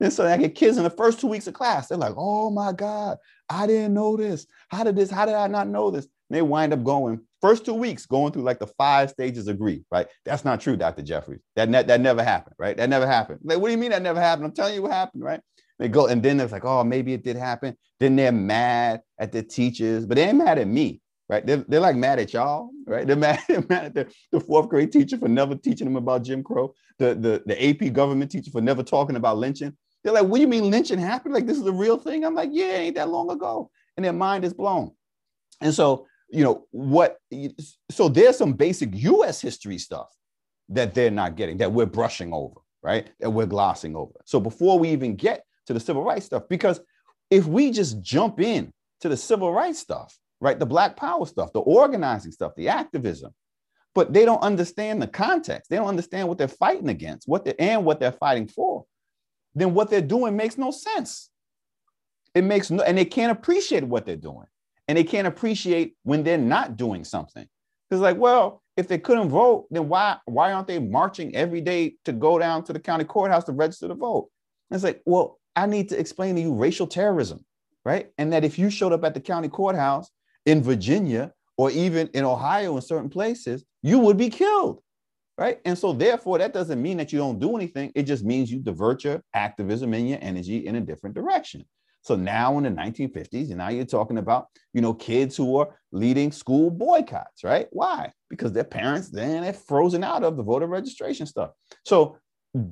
[0.02, 2.50] Then so I get kids in the first two weeks of class, they're like, oh
[2.50, 3.18] my God,
[3.50, 4.48] I didn't know this.
[4.68, 5.10] How did this?
[5.10, 6.08] How did I not know this?
[6.30, 9.84] They wind up going First two weeks going through like the five stages of grief,
[9.92, 10.08] right?
[10.26, 11.04] That's not true, Dr.
[11.04, 11.42] Jeffries.
[11.56, 12.76] That, ne- that never happened, right?
[12.76, 13.42] That never happened.
[13.44, 14.48] Like, what do you mean that never happened?
[14.48, 15.40] I'm telling you what happened, right?
[15.78, 17.78] They go, and then it's like, oh, maybe it did happen.
[18.00, 21.46] Then they're mad at the teachers, but they ain't mad at me, right?
[21.46, 23.06] They're, they're like mad at y'all, right?
[23.06, 26.24] They're mad, they're mad at the, the fourth grade teacher for never teaching them about
[26.24, 29.78] Jim Crow, the, the, the AP government teacher for never talking about lynching.
[30.04, 31.36] They're like, what do you mean lynching happened?
[31.36, 32.26] Like, this is a real thing?
[32.26, 33.70] I'm like, yeah, ain't that long ago.
[33.96, 34.94] And their mind is blown.
[35.62, 37.20] And so you know what
[37.90, 40.10] so there's some basic us history stuff
[40.70, 43.10] that they're not getting that we're brushing over right?
[43.20, 44.13] That we're glossing over.
[44.26, 46.80] So before we even get to the civil rights stuff because
[47.30, 51.52] if we just jump in to the civil rights stuff right the black power stuff
[51.52, 53.34] the organizing stuff the activism
[53.94, 57.54] but they don't understand the context they don't understand what they're fighting against what they
[57.60, 58.86] and what they're fighting for
[59.56, 61.30] then what they're doing makes no sense.
[62.34, 64.48] It makes no and they can't appreciate what they're doing
[64.88, 67.47] and they can't appreciate when they're not doing something.
[67.91, 71.95] It's like, well, if they couldn't vote, then why why aren't they marching every day
[72.06, 74.30] to go down to the county courthouse to register to vote?
[74.69, 77.43] And it's like, well, I need to explain to you racial terrorism,
[77.84, 78.12] right?
[78.17, 80.12] And that if you showed up at the county courthouse
[80.45, 84.82] in Virginia or even in Ohio in certain places, you would be killed,
[85.38, 85.60] right?
[85.65, 87.91] And so therefore, that doesn't mean that you don't do anything.
[87.95, 91.65] It just means you divert your activism and your energy in a different direction.
[92.08, 95.78] So now in the 1950s, and now you're talking about, you know, kids who are
[95.91, 97.67] leading school boycotts, right?
[97.72, 98.13] Why?
[98.30, 101.52] Because their parents then are frozen out of the voter registration stuff.
[101.84, 102.17] So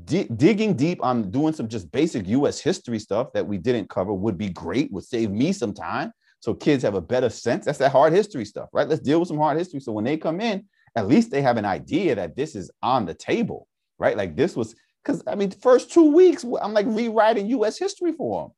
[0.06, 4.14] di- digging deep on doing some just basic US history stuff that we didn't cover
[4.14, 6.14] would be great, would save me some time.
[6.40, 7.66] So kids have a better sense.
[7.66, 8.88] That's that hard history stuff, right?
[8.88, 9.82] Let's deal with some hard history.
[9.82, 10.64] So when they come in,
[10.96, 13.68] at least they have an idea that this is on the table,
[14.00, 14.16] right?
[14.16, 18.44] Like this was because I mean, first two weeks, I'm like rewriting US history for
[18.44, 18.52] them.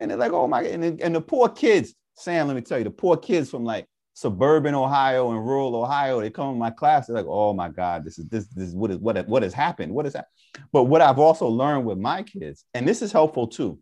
[0.00, 2.84] And they're like, oh my, and, and the poor kids, Sam, let me tell you,
[2.84, 7.06] the poor kids from like suburban Ohio and rural Ohio, they come in my class,
[7.06, 9.54] they're like, oh my God, this is this, this is what is what, what has
[9.54, 9.92] happened.
[9.92, 10.26] What is that?
[10.72, 13.78] But what I've also learned with my kids, and this is helpful too,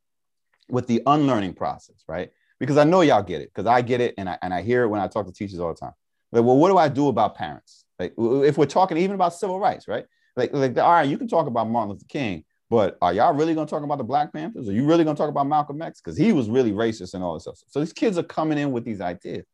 [0.69, 2.31] with the unlearning process, right?
[2.61, 4.83] Because I know y'all get it, because I get it and I and I hear
[4.83, 5.95] it when I talk to teachers all the time.
[6.33, 7.85] Like, well, what do I do about parents?
[7.99, 10.05] Like if we're talking even about civil rights, right?
[10.37, 13.55] Like, like all right, you can talk about Martin Luther King, but are y'all really
[13.55, 14.69] to talk about the Black Panthers?
[14.69, 16.01] Are you really to talk about Malcolm X?
[16.01, 17.59] Because he was really racist and all this stuff.
[17.69, 19.47] So these kids are coming in with these ideas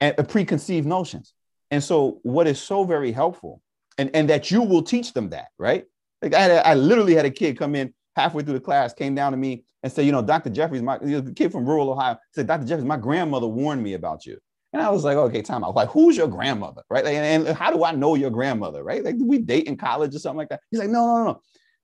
[0.00, 1.34] and uh, preconceived notions.
[1.70, 3.62] And so what is so very helpful,
[3.96, 5.84] and, and that you will teach them that, right?
[6.20, 8.92] Like I, had a, I literally had a kid come in halfway through the class,
[8.92, 10.50] came down to me and said, you know, Dr.
[10.50, 10.98] Jeffries, my
[11.34, 12.66] kid from rural Ohio, said, Dr.
[12.66, 14.38] Jeffries, my grandmother warned me about you.
[14.72, 15.74] And I was like, okay, time out.
[15.74, 16.82] Like, who's your grandmother?
[16.88, 17.04] Right.
[17.04, 18.82] and, and, how do I know your grandmother?
[18.82, 19.04] Right.
[19.04, 20.60] Like, we date in college or something like that?
[20.70, 21.40] He's like, no, no, no.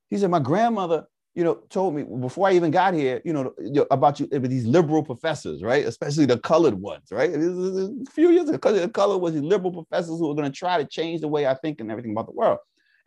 [0.08, 3.52] He said, my grandmother, you know, told me before I even got here, you know,
[3.90, 5.84] about you, these liberal professors, right?
[5.84, 7.30] Especially the colored ones, right?
[7.30, 10.78] A few years ago, the color was these liberal professors who were going to try
[10.78, 12.58] to change the way I think and everything about the world.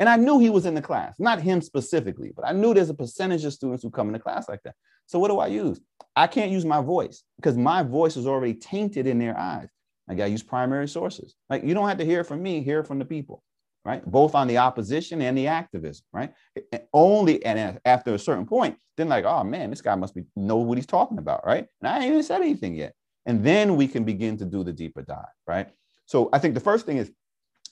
[0.01, 2.89] And I knew he was in the class, not him specifically, but I knew there's
[2.89, 4.73] a percentage of students who come into class like that.
[5.05, 5.79] So what do I use?
[6.15, 9.69] I can't use my voice because my voice is already tainted in their eyes.
[10.09, 11.35] I got to use primary sources.
[11.49, 13.43] Like you don't have to hear from me, hear from the people
[13.83, 14.05] right?
[14.05, 16.33] Both on the opposition and the activism, right?
[16.71, 20.23] And Only and after a certain point, then like, oh man, this guy must be
[20.35, 21.65] know what he's talking about, right?
[21.81, 22.93] And I ain't even said anything yet.
[23.25, 25.69] And then we can begin to do the deeper dive, right?
[26.05, 27.11] So I think the first thing is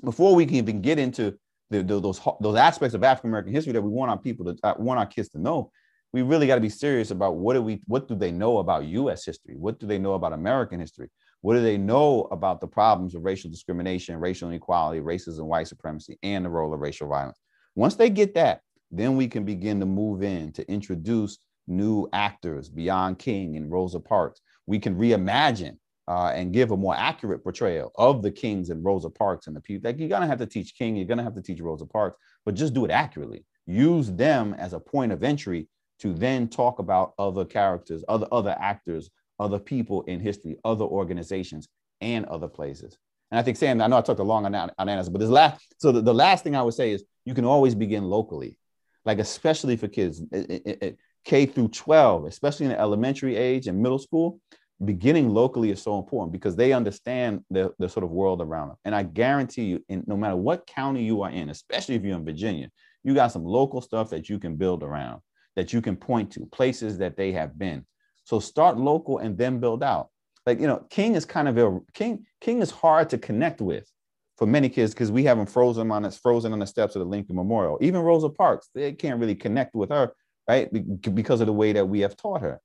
[0.03, 1.37] before we can even get into
[1.69, 4.57] the, the, those those aspects of African American history that we want our people to
[4.63, 5.71] uh, want our kids to know,
[6.13, 8.85] we really got to be serious about what do we what do they know about
[8.85, 9.25] U.S.
[9.25, 9.55] history?
[9.55, 11.09] What do they know about American history?
[11.41, 16.17] What do they know about the problems of racial discrimination, racial inequality, racism, white supremacy,
[16.21, 17.39] and the role of racial violence?
[17.75, 22.67] Once they get that, then we can begin to move in to introduce new actors
[22.67, 24.41] beyond King and Rosa Parks.
[24.65, 25.77] We can reimagine
[26.09, 29.61] uh, and give a more accurate portrayal of the Kings and Rosa Parks and the
[29.61, 29.87] people.
[29.87, 32.55] Like you're gonna have to teach King, you're gonna have to teach Rosa Parks, but
[32.55, 33.45] just do it accurately.
[33.67, 35.67] Use them as a point of entry
[35.99, 41.67] to then talk about other characters, other other actors, other people in history, other organizations,
[42.01, 42.97] and other places.
[43.29, 45.61] And I think Sam, I know I talked a long on, answer, but this last,
[45.77, 48.57] so the, the last thing I would say is you can always begin locally,
[49.05, 53.67] like especially for kids it, it, it, K through 12, especially in the elementary age
[53.67, 54.39] and middle school,
[54.83, 58.77] beginning locally is so important because they understand the, the sort of world around them.
[58.85, 62.17] And I guarantee you, in, no matter what county you are in, especially if you're
[62.17, 62.69] in Virginia,
[63.03, 65.21] you got some local stuff that you can build around,
[65.55, 67.85] that you can point to, places that they have been.
[68.23, 70.09] So start local and then build out.
[70.45, 73.89] Like, you know, King is kind of a King, King is hard to connect with
[74.37, 77.01] for many kids because we have them frozen on us, frozen on the steps of
[77.01, 77.77] the Lincoln Memorial.
[77.81, 80.13] Even Rosa Parks, they can't really connect with her,
[80.47, 80.69] right?
[81.13, 82.61] Because of the way that we have taught her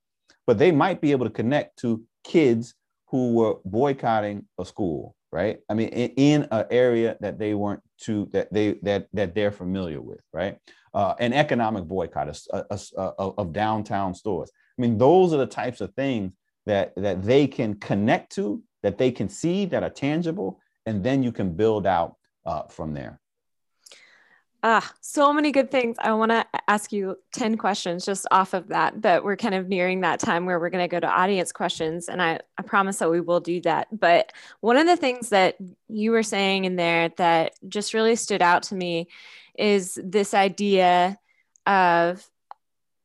[0.46, 2.74] but they might be able to connect to kids
[3.08, 5.58] who were boycotting a school, right?
[5.68, 9.52] I mean, in, in an area that they weren't to that they that that they're
[9.52, 10.58] familiar with, right?
[10.92, 14.50] Uh, an economic boycott of, of, of downtown stores.
[14.78, 16.32] I mean, those are the types of things
[16.66, 21.22] that that they can connect to, that they can see, that are tangible, and then
[21.22, 22.16] you can build out
[22.46, 23.20] uh, from there.
[24.66, 25.94] Ah, so many good things.
[26.00, 29.68] I want to ask you 10 questions just off of that, but we're kind of
[29.68, 32.08] nearing that time where we're going to go to audience questions.
[32.08, 33.88] And I, I promise that we will do that.
[33.92, 35.56] But one of the things that
[35.88, 39.08] you were saying in there that just really stood out to me
[39.58, 41.18] is this idea
[41.66, 42.26] of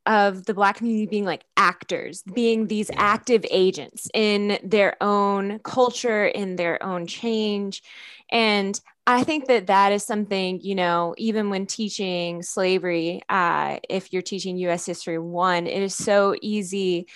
[0.05, 6.25] of the black community being like actors being these active agents in their own culture
[6.25, 7.83] in their own change
[8.31, 8.79] and
[9.09, 14.21] I think that that is something, you know, even when teaching slavery, uh, if you're
[14.21, 17.07] teaching US History 1, it is so easy,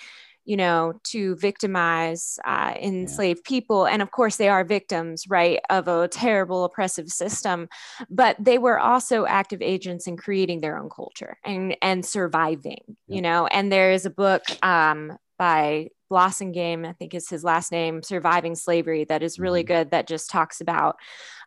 [0.44, 3.48] you know, to victimize uh, enslaved yeah.
[3.48, 3.86] people.
[3.86, 7.68] And of course, they are victims, right, of a terrible oppressive system,
[8.10, 13.14] but they were also active agents in creating their own culture and, and surviving, yeah.
[13.14, 13.46] you know.
[13.46, 18.54] And there is a book um, by Blassingame, I think is his last name, Surviving
[18.54, 19.74] Slavery, that is really mm-hmm.
[19.74, 20.96] good, that just talks about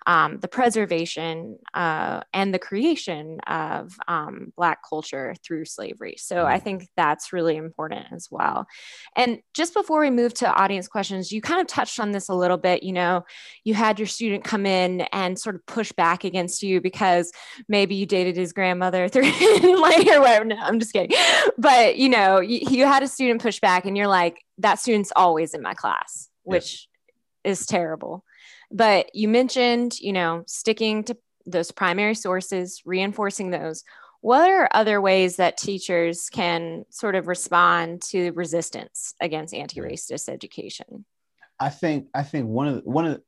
[0.08, 6.16] um, the preservation uh, and the creation of um, Black culture through slavery.
[6.18, 8.68] So I think that's really important as well.
[9.18, 12.34] And just before we move to audience questions, you kind of touched on this a
[12.34, 12.84] little bit.
[12.84, 13.26] You know,
[13.66, 17.30] you had your student come in and sort of push back against you because
[17.68, 19.24] maybe you dated his grandmother through
[19.82, 20.46] like or whatever.
[20.46, 21.18] No, I'm just kidding.
[21.58, 25.12] But you know, you, you had a student push back, and you're like, that student's
[25.16, 26.88] always in my class, which
[27.44, 27.60] yes.
[27.60, 28.24] is terrible.
[28.72, 33.84] But you mentioned, you know, sticking to those primary sources, reinforcing those.
[34.22, 41.06] What are other ways that teachers can sort of respond to resistance against anti-racist education?
[41.60, 43.22] I think I think one of the, one of the,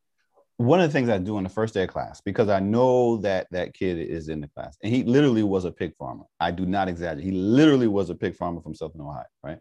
[0.57, 3.17] one of the things I do on the first day of class because I know
[3.17, 6.25] that that kid is in the class and he literally was a pig farmer.
[6.39, 7.23] I do not exaggerate.
[7.23, 9.59] He literally was a pig farmer from Southern Ohio, right?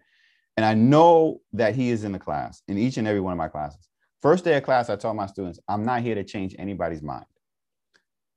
[0.59, 3.39] And I know that he is in the class in each and every one of
[3.39, 3.89] my classes.
[4.21, 7.27] First day of class, I told my students, I'm not here to change anybody's mind.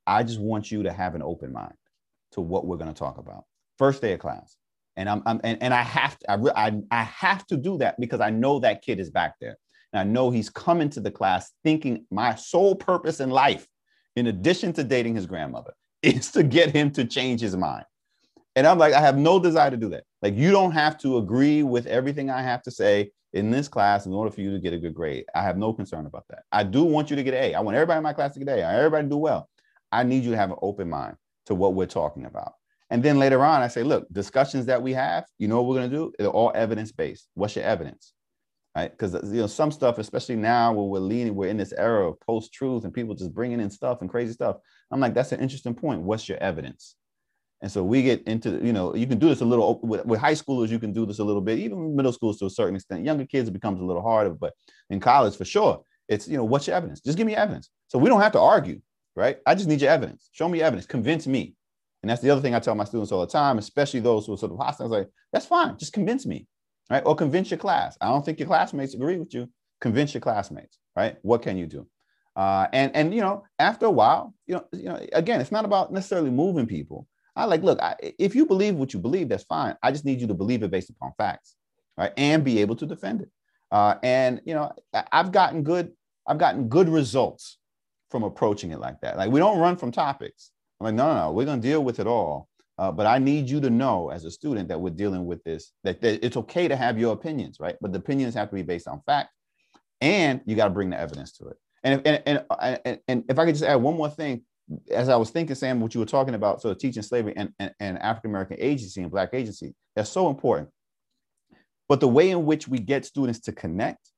[0.06, 1.74] I just want you to have an open mind
[2.34, 3.46] to what we're going to talk about.
[3.76, 4.56] First day of class.
[4.94, 7.98] And I'm, I'm and, and I have to, I, I, I have to do that
[7.98, 9.56] because I know that kid is back there.
[9.92, 13.66] And I know he's coming to the class thinking my sole purpose in life,
[14.14, 15.72] in addition to dating his grandmother,
[16.04, 17.84] is to get him to change his mind.
[18.54, 20.04] And I'm like, I have no desire to do that.
[20.20, 24.04] Like, you don't have to agree with everything I have to say in this class
[24.04, 25.24] in order for you to get a good grade.
[25.34, 26.42] I have no concern about that.
[26.52, 27.54] I do want you to get an A.
[27.54, 28.62] I want everybody in my class to get A.
[28.62, 29.48] I want everybody to do well.
[29.90, 32.52] I need you to have an open mind to what we're talking about.
[32.90, 35.80] And then later on, I say, look, discussions that we have, you know what we're
[35.80, 36.12] going to do?
[36.18, 37.26] They're all evidence based.
[37.34, 38.12] What's your evidence?
[38.76, 38.90] Right?
[38.90, 42.20] Because you know some stuff, especially now where we're leaning, we're in this era of
[42.20, 44.56] post truth and people just bringing in stuff and crazy stuff.
[44.90, 46.02] I'm like, that's an interesting point.
[46.02, 46.96] What's your evidence?
[47.62, 50.18] And so we get into, you know, you can do this a little with, with,
[50.18, 52.74] high schoolers, you can do this a little bit, even middle schools to a certain
[52.74, 53.04] extent.
[53.04, 54.52] Younger kids, it becomes a little harder, but
[54.90, 57.00] in college, for sure, it's, you know, what's your evidence?
[57.00, 57.70] Just give me evidence.
[57.86, 58.80] So we don't have to argue,
[59.14, 59.38] right?
[59.46, 60.28] I just need your evidence.
[60.32, 60.86] Show me evidence.
[60.86, 61.54] Convince me.
[62.02, 64.34] And that's the other thing I tell my students all the time, especially those who
[64.34, 64.86] are sort of hostile.
[64.86, 65.78] I was like, that's fine.
[65.78, 66.48] Just convince me,
[66.90, 67.04] right?
[67.06, 67.96] Or convince your class.
[68.00, 69.48] I don't think your classmates agree with you.
[69.80, 71.16] Convince your classmates, right?
[71.22, 71.86] What can you do?
[72.34, 75.64] Uh, and and you know, after a while, you know, you know, again, it's not
[75.64, 79.44] about necessarily moving people I like, look, I, if you believe what you believe, that's
[79.44, 79.76] fine.
[79.82, 81.56] I just need you to believe it based upon facts,
[81.96, 82.12] right?
[82.16, 83.30] And be able to defend it.
[83.70, 84.72] Uh, and you know,
[85.10, 85.92] I've gotten good,
[86.26, 87.58] I've gotten good results
[88.10, 89.16] from approaching it like that.
[89.16, 90.50] Like we don't run from topics.
[90.78, 92.48] I'm like, no, no, no, we're gonna deal with it all.
[92.78, 95.72] Uh, but I need you to know as a student that we're dealing with this,
[95.84, 97.76] that, that it's okay to have your opinions, right?
[97.80, 99.30] But the opinions have to be based on fact,
[100.00, 101.56] and you got to bring the evidence to it.
[101.84, 104.42] And if, and, and, and, and if I could just add one more thing,
[104.90, 107.72] as I was thinking, Sam, what you were talking about, so teaching slavery and, and,
[107.80, 110.68] and African American agency and Black agency, that's so important.
[111.88, 114.10] But the way in which we get students to connect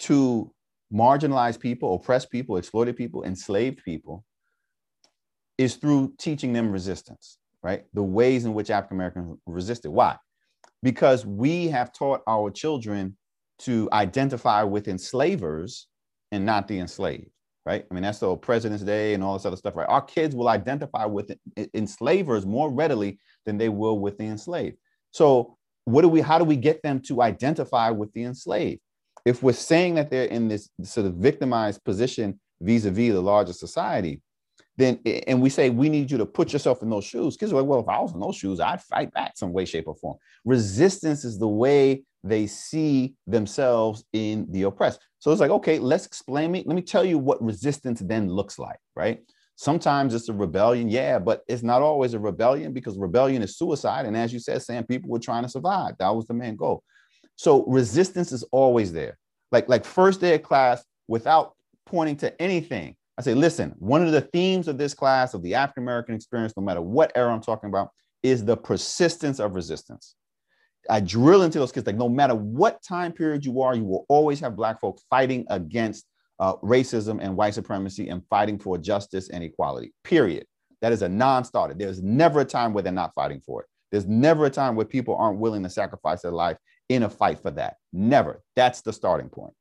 [0.00, 0.52] to
[0.92, 4.24] marginalized people, oppressed people, exploited people, enslaved people
[5.58, 7.84] is through teaching them resistance, right?
[7.94, 9.90] The ways in which African Americans resisted.
[9.90, 10.16] Why?
[10.82, 13.16] Because we have taught our children
[13.60, 15.88] to identify with enslavers
[16.30, 17.30] and not the enslaved
[17.66, 17.84] right?
[17.90, 19.88] I mean, that's the President's Day and all this other stuff, right?
[19.88, 21.36] Our kids will identify with
[21.74, 24.76] enslavers more readily than they will with the enslaved.
[25.10, 26.20] So, what do we?
[26.20, 28.80] How do we get them to identify with the enslaved?
[29.24, 34.22] If we're saying that they're in this sort of victimized position vis-a-vis the larger society,
[34.76, 37.36] then and we say we need you to put yourself in those shoes.
[37.36, 39.64] Kids are like, well, if I was in those shoes, I'd fight back some way,
[39.64, 40.16] shape, or form.
[40.44, 45.00] Resistance is the way they see themselves in the oppressed.
[45.18, 46.62] So it's like, okay, let's explain me.
[46.66, 49.20] Let me tell you what resistance then looks like, right?
[49.56, 54.04] Sometimes it's a rebellion, yeah, but it's not always a rebellion because rebellion is suicide.
[54.04, 55.94] And as you said, Sam, people were trying to survive.
[55.98, 56.82] That was the main goal.
[57.36, 59.18] So resistance is always there.
[59.52, 61.54] Like, like first day of class, without
[61.86, 65.54] pointing to anything, I say, listen, one of the themes of this class of the
[65.54, 67.90] African American experience, no matter what era I'm talking about,
[68.22, 70.16] is the persistence of resistance.
[70.90, 74.06] I drill into those kids like no matter what time period you are, you will
[74.08, 76.06] always have black folk fighting against
[76.38, 79.92] uh, racism and white supremacy and fighting for justice and equality.
[80.04, 80.46] Period.
[80.82, 81.74] That is a non-starter.
[81.74, 83.68] There's never a time where they're not fighting for it.
[83.90, 86.58] There's never a time where people aren't willing to sacrifice their life
[86.88, 87.76] in a fight for that.
[87.92, 88.42] Never.
[88.54, 89.54] That's the starting point.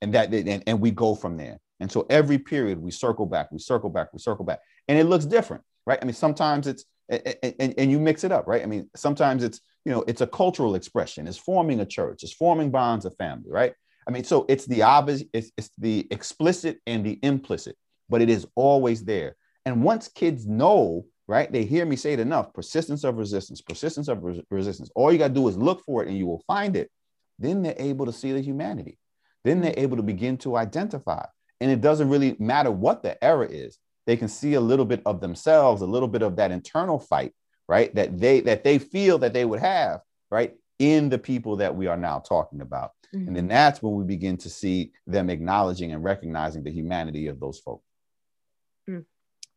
[0.00, 1.58] And that and, and we go from there.
[1.78, 4.60] And so every period we circle back, we circle back, we circle back.
[4.88, 5.98] And it looks different, right?
[6.00, 8.62] I mean, sometimes it's and, and, and you mix it up, right?
[8.62, 11.26] I mean, sometimes it's you know, it's a cultural expression.
[11.26, 12.22] It's forming a church.
[12.22, 13.74] It's forming bonds of family, right?
[14.06, 17.76] I mean, so it's the obvious, it's, it's the explicit and the implicit,
[18.08, 19.36] but it is always there.
[19.64, 24.08] And once kids know, right, they hear me say it enough persistence of resistance, persistence
[24.08, 24.90] of res- resistance.
[24.94, 26.90] All you got to do is look for it and you will find it.
[27.38, 28.98] Then they're able to see the humanity.
[29.44, 31.24] Then they're able to begin to identify.
[31.60, 33.78] And it doesn't really matter what the error is.
[34.06, 37.32] They can see a little bit of themselves, a little bit of that internal fight
[37.72, 37.94] right?
[37.94, 40.52] That they that they feel that they would have, right?
[40.78, 42.90] In the people that we are now talking about.
[43.14, 43.28] Mm-hmm.
[43.28, 47.40] And then that's when we begin to see them acknowledging and recognizing the humanity of
[47.40, 47.86] those folks.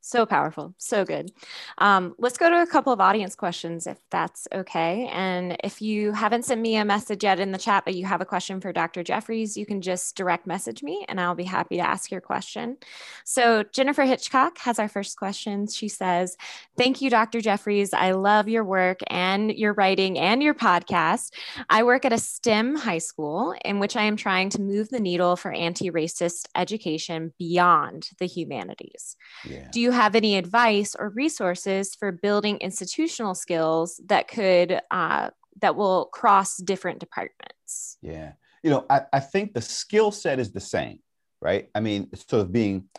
[0.06, 0.76] So powerful.
[0.78, 1.32] So good.
[1.80, 5.10] Um, let's go to a couple of audience questions if that's okay.
[5.12, 8.22] And if you haven't sent me a message yet in the chat, but you have
[8.22, 9.01] a question for Dr.
[9.01, 12.78] Jeffries, you can just direct message me and I'll be happy to ask your question.
[13.24, 15.66] So Jennifer Hitchcock has our first question.
[15.66, 16.38] She says,
[16.78, 17.41] Thank you, Dr.
[17.41, 17.91] Jeffries.
[17.91, 21.32] I love your work and your writing and your podcast.
[21.68, 24.99] I work at a STEM high school in which I am trying to move the
[24.99, 29.18] needle for anti racist education beyond the humanities.
[29.49, 29.68] Yeah.
[29.72, 35.30] Do you have any advice or resources for building institutional skills that could uh,
[35.62, 37.98] that will cross different departments?
[38.02, 38.34] Yeah.
[38.64, 41.00] You know i, I think the skill set is the same
[41.41, 41.70] right?
[41.76, 42.89] I mean sort of being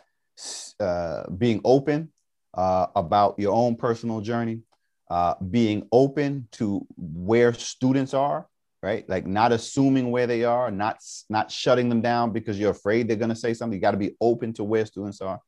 [0.79, 2.11] uh, being open
[2.53, 4.61] uh, about your own personal journey
[5.09, 8.47] uh, being open to where students are
[8.83, 9.09] right?
[9.09, 10.97] Like not assuming where they are not
[11.29, 13.75] not shutting them down because you're afraid they're going to say something.
[13.75, 15.39] You got to be open to where students are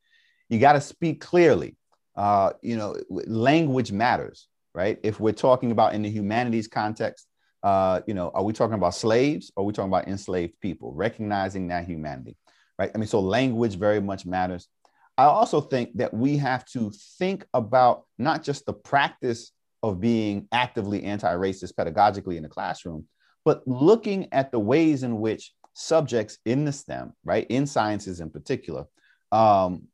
[0.50, 1.76] you got to speak clearly.
[2.16, 4.98] Uh, you know, language matters, right?
[5.02, 7.26] If we're talking about in the humanities context,
[7.62, 10.92] uh, you know, are we talking about slaves or are we talking about enslaved people?
[10.92, 12.36] Recognizing that humanity,
[12.78, 12.90] right?
[12.94, 14.68] I mean, so language very much matters.
[15.16, 20.48] I also think that we have to think about not just the practice of being
[20.52, 23.06] actively anti-racist pedagogically in the classroom,
[23.44, 28.30] but looking at the ways in which subjects in the STEM, right, in sciences in
[28.30, 28.84] particular,
[29.32, 29.84] um,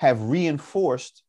[0.00, 1.22] have reinforced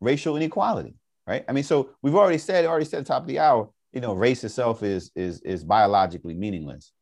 [0.00, 0.94] racial inequality,
[1.26, 1.44] right?
[1.48, 4.44] I mean, so we've already said, already said top of the hour, you know, race
[4.44, 6.92] itself is is is biologically meaningless.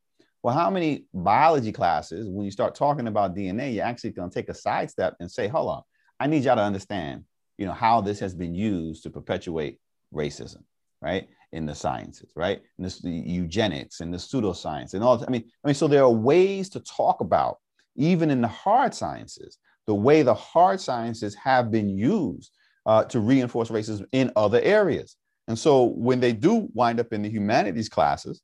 [0.43, 4.35] Well, how many biology classes, when you start talking about DNA, you're actually going to
[4.35, 5.83] take a sidestep and say, hold on,
[6.19, 7.25] I need y'all to understand,
[7.59, 9.79] you know, how this has been used to perpetuate
[10.15, 10.63] racism,
[11.03, 11.29] right?
[11.53, 12.63] In the sciences, right?
[12.79, 15.23] And this the eugenics and the pseudoscience and all.
[15.23, 17.59] I mean, I mean, so there are ways to talk about,
[17.95, 19.59] even in the hard sciences,
[19.89, 22.53] the way the hard sciences have been used
[22.85, 25.17] uh, to reinforce racism in other areas.
[25.49, 28.43] And so when they do wind up in the humanities classes,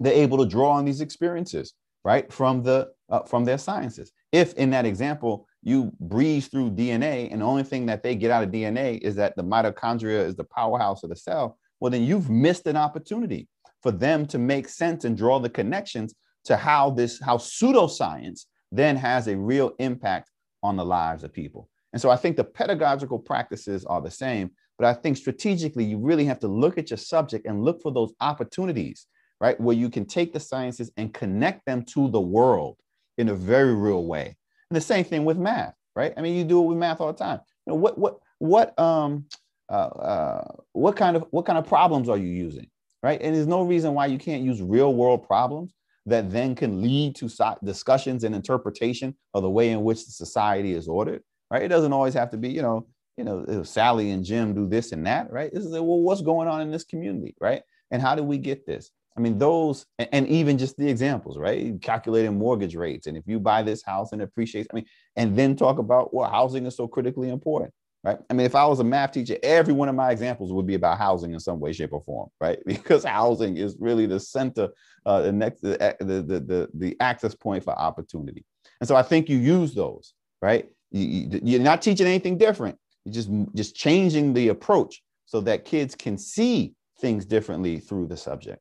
[0.00, 1.72] they're able to draw on these experiences,
[2.04, 4.10] right, from the uh, from their sciences.
[4.32, 8.32] If in that example you breeze through DNA and the only thing that they get
[8.32, 12.02] out of DNA is that the mitochondria is the powerhouse of the cell, well then
[12.02, 13.46] you've missed an opportunity
[13.82, 16.12] for them to make sense and draw the connections
[16.44, 20.28] to how this how pseudoscience then has a real impact
[20.66, 21.68] on the lives of people.
[21.92, 25.98] And so I think the pedagogical practices are the same, but I think strategically you
[25.98, 29.06] really have to look at your subject and look for those opportunities,
[29.40, 29.58] right?
[29.60, 32.76] Where you can take the sciences and connect them to the world
[33.16, 34.36] in a very real way.
[34.70, 36.12] And the same thing with math, right?
[36.16, 37.40] I mean, you do it with math all the time.
[37.66, 39.26] You know, what what what um
[39.70, 42.68] uh, uh what kind of what kind of problems are you using,
[43.02, 43.20] right?
[43.22, 45.72] And there's no reason why you can't use real world problems
[46.06, 50.12] that then can lead to so- discussions and interpretation of the way in which the
[50.12, 51.62] society is ordered, right?
[51.62, 52.86] It doesn't always have to be, you know,
[53.16, 55.52] you know, uh, Sally and Jim do this and that, right?
[55.52, 57.62] This is well, what's going on in this community, right?
[57.90, 58.90] And how do we get this?
[59.16, 61.80] I mean, those, and even just the examples, right?
[61.80, 63.06] Calculating mortgage rates.
[63.06, 64.84] And if you buy this house and appreciates, I mean,
[65.16, 67.72] and then talk about well, housing is so critically important,
[68.06, 68.18] right?
[68.30, 70.74] I mean, if I was a math teacher, every one of my examples would be
[70.74, 72.60] about housing in some way, shape, or form, right?
[72.66, 74.68] Because housing is really the center,
[75.04, 78.44] uh, the next, the, the, the, the access point for opportunity.
[78.80, 80.70] And so I think you use those, right?
[80.92, 82.78] You, you're not teaching anything different.
[83.04, 88.16] You're just, just changing the approach so that kids can see things differently through the
[88.16, 88.60] subject.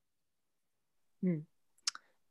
[1.22, 1.39] Hmm.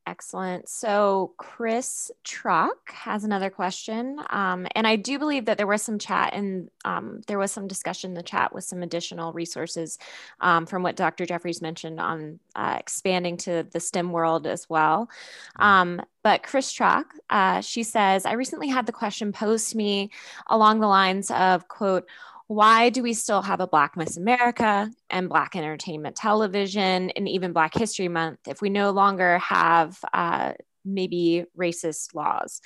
[0.07, 0.69] Excellent.
[0.69, 4.21] So Chris Truck has another question.
[4.29, 7.67] Um, and I do believe that there was some chat and um, there was some
[7.67, 9.99] discussion in the chat with some additional resources
[10.43, 11.25] um, from what Dr.
[11.25, 15.09] Jeffries mentioned on uh, expanding to the STEM world as well.
[15.57, 20.11] Um, but Chris Truck, uh, she says, I recently had the question posed to me
[20.49, 22.07] along the lines of, quote,
[22.47, 27.53] why do we still have a Black Miss America and Black Entertainment Television and even
[27.53, 30.53] Black History Month if we no longer have uh,
[30.85, 32.61] maybe racist laws.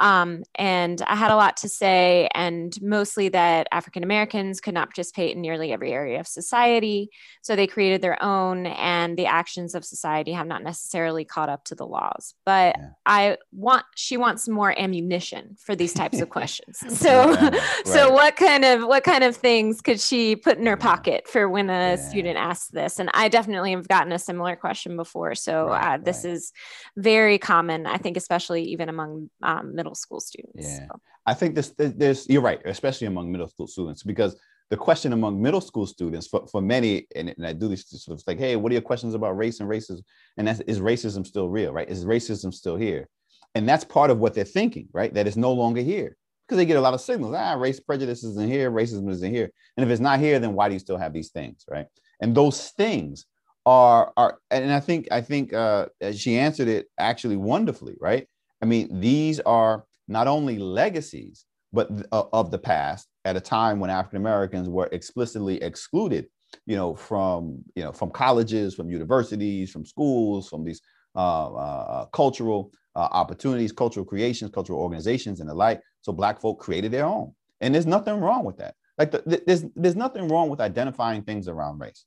[0.00, 4.88] Um, and I had a lot to say, and mostly that African Americans could not
[4.88, 7.10] participate in nearly every area of society.
[7.42, 11.64] So they created their own, and the actions of society have not necessarily caught up
[11.64, 12.34] to the laws.
[12.46, 12.88] But yeah.
[13.06, 16.78] I want, she wants more ammunition for these types of questions.
[16.78, 17.60] So, yeah, right.
[17.84, 21.48] so what kind of, what kind of things could she put in her pocket for
[21.48, 21.96] when a yeah.
[21.96, 22.98] student asks this?
[22.98, 25.34] And I definitely have gotten a similar question before.
[25.34, 26.34] So right, uh, this right.
[26.34, 26.52] is
[26.96, 30.68] very common common, I think, especially even among um, middle school students.
[30.68, 31.00] Yeah, so.
[31.26, 34.32] I think this, there's, you're right, especially among middle school students, because
[34.70, 38.18] the question among middle school students for, for many, and, and I do this sort
[38.18, 40.02] of like, hey, what are your questions about race and racism?
[40.36, 41.88] And that's, is racism still real, right?
[41.88, 43.08] Is racism still here?
[43.54, 45.12] And that's part of what they're thinking, right?
[45.14, 47.34] That it's no longer here because they get a lot of signals.
[47.36, 49.50] Ah, race prejudice isn't here, racism isn't here.
[49.76, 51.86] And if it's not here, then why do you still have these things, right?
[52.20, 53.26] And those things
[53.68, 58.26] are are and I think I think uh, she answered it actually wonderfully, right?
[58.62, 63.78] I mean, these are not only legacies, but uh, of the past at a time
[63.78, 66.28] when African Americans were explicitly excluded,
[66.64, 70.80] you know, from you know from colleges, from universities, from schools, from these
[71.14, 75.82] uh, uh, cultural uh, opportunities, cultural creations, cultural organizations, and the like.
[76.00, 78.76] So Black folk created their own, and there's nothing wrong with that.
[78.96, 82.06] Like the, there's there's nothing wrong with identifying things around race.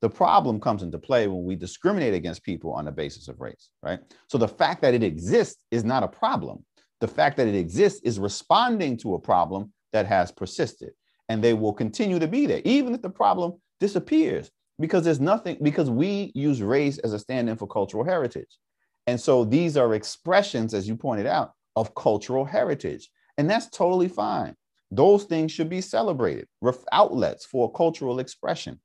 [0.00, 3.70] The problem comes into play when we discriminate against people on the basis of race,
[3.82, 3.98] right?
[4.28, 6.64] So the fact that it exists is not a problem.
[7.00, 10.90] The fact that it exists is responding to a problem that has persisted
[11.28, 15.58] and they will continue to be there, even if the problem disappears, because there's nothing,
[15.62, 18.58] because we use race as a stand in for cultural heritage.
[19.06, 23.10] And so these are expressions, as you pointed out, of cultural heritage.
[23.36, 24.54] And that's totally fine.
[24.90, 26.46] Those things should be celebrated,
[26.92, 28.80] outlets for cultural expression.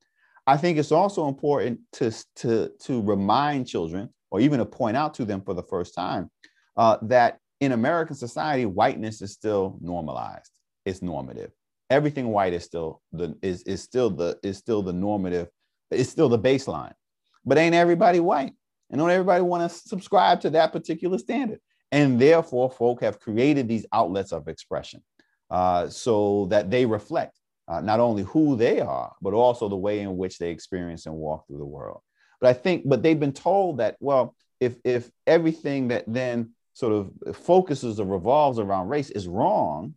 [0.46, 5.14] I think it's also important to, to, to remind children, or even to point out
[5.16, 6.30] to them for the first time,
[6.76, 10.52] uh, that in American society, whiteness is still normalized.
[10.86, 11.52] It's normative.
[11.90, 15.48] Everything white is still the is, is still the is still the normative,
[15.92, 16.94] it's still the baseline.
[17.46, 18.54] But ain't everybody white?
[18.90, 21.60] And don't everybody want to subscribe to that particular standard.
[21.92, 25.04] And therefore, folk have created these outlets of expression
[25.50, 30.00] uh, so that they reflect uh, not only who they are, but also the way
[30.00, 32.02] in which they experience and walk through the world.
[32.42, 36.94] But I think, but they've been told that, well, if if everything that then sort
[36.94, 39.94] of focuses or revolves around race is wrong,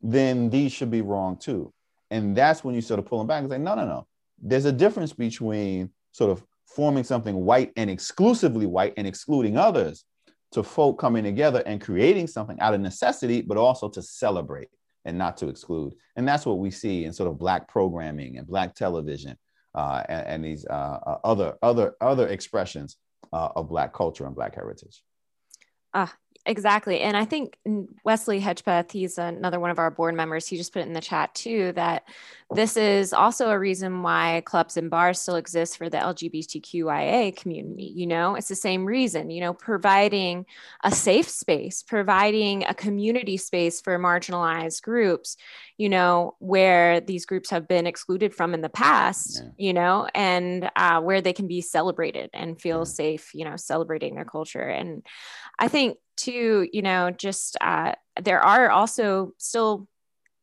[0.00, 1.72] then these should be wrong too.
[2.10, 4.06] And that's when you sort of pull them back and say, no, no, no.
[4.40, 10.04] There's a difference between sort of forming something white and exclusively white and excluding others
[10.52, 14.68] to folk coming together and creating something out of necessity, but also to celebrate
[15.04, 15.94] and not to exclude.
[16.16, 19.36] And that's what we see in sort of black programming and black television
[19.74, 22.98] uh, and, and, these uh, uh, other other other expressions
[23.32, 25.02] uh, of black culture and black heritage.
[25.94, 26.08] Uh,
[26.44, 27.00] Exactly.
[27.00, 27.56] And I think
[28.04, 31.00] Wesley Hedgepeth, he's another one of our board members, he just put it in the
[31.00, 32.02] chat too that
[32.50, 37.92] this is also a reason why clubs and bars still exist for the LGBTQIA community.
[37.94, 40.44] You know, it's the same reason, you know, providing
[40.82, 45.36] a safe space, providing a community space for marginalized groups,
[45.78, 49.50] you know, where these groups have been excluded from in the past, yeah.
[49.58, 52.84] you know, and uh, where they can be celebrated and feel yeah.
[52.84, 54.60] safe, you know, celebrating their culture.
[54.60, 55.06] And
[55.58, 59.88] I think too, you know, just uh, there are also still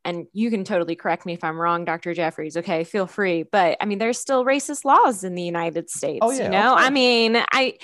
[0.06, 2.14] and you can totally correct me if I'm wrong, Dr.
[2.14, 2.56] Jeffries.
[2.58, 3.44] Okay, feel free.
[3.44, 6.20] But I mean, there's still racist laws in the United States.
[6.22, 7.78] Oh, yeah, you know, I mean, I,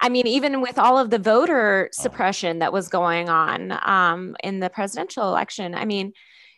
[0.00, 2.02] I mean, even with all of the voter oh.
[2.02, 6.12] suppression that was going on um, in the presidential election, I mean,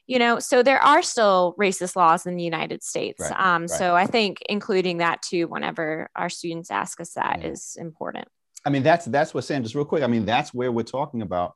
[0.07, 3.21] you know, so there are still racist laws in the United States.
[3.21, 3.71] Right, um, right.
[3.71, 7.49] So I think including that too, whenever our students ask us that, yeah.
[7.49, 8.29] is important.
[8.65, 9.63] I mean, that's that's what Sam.
[9.63, 10.03] Just real quick.
[10.03, 11.55] I mean, that's where we're talking about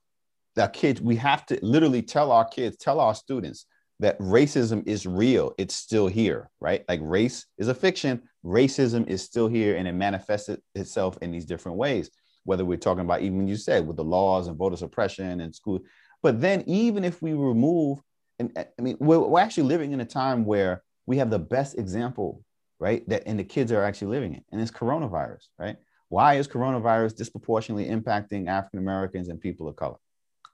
[0.59, 3.66] our kids, we have to literally tell our kids, tell our students
[4.00, 5.54] that racism is real.
[5.59, 6.84] It's still here, right?
[6.88, 8.22] Like race is a fiction.
[8.44, 12.11] Racism is still here and it manifests itself in these different ways,
[12.44, 15.80] whether we're talking about, even you said, with the laws and voter suppression and school.
[16.22, 18.00] But then, even if we remove,
[18.38, 21.78] and I mean, we're, we're actually living in a time where we have the best
[21.78, 22.42] example,
[22.80, 23.09] right?
[23.09, 25.76] That and the kids are actually living it, and it's coronavirus, right?
[26.09, 29.98] Why is coronavirus disproportionately impacting African Americans and people of color?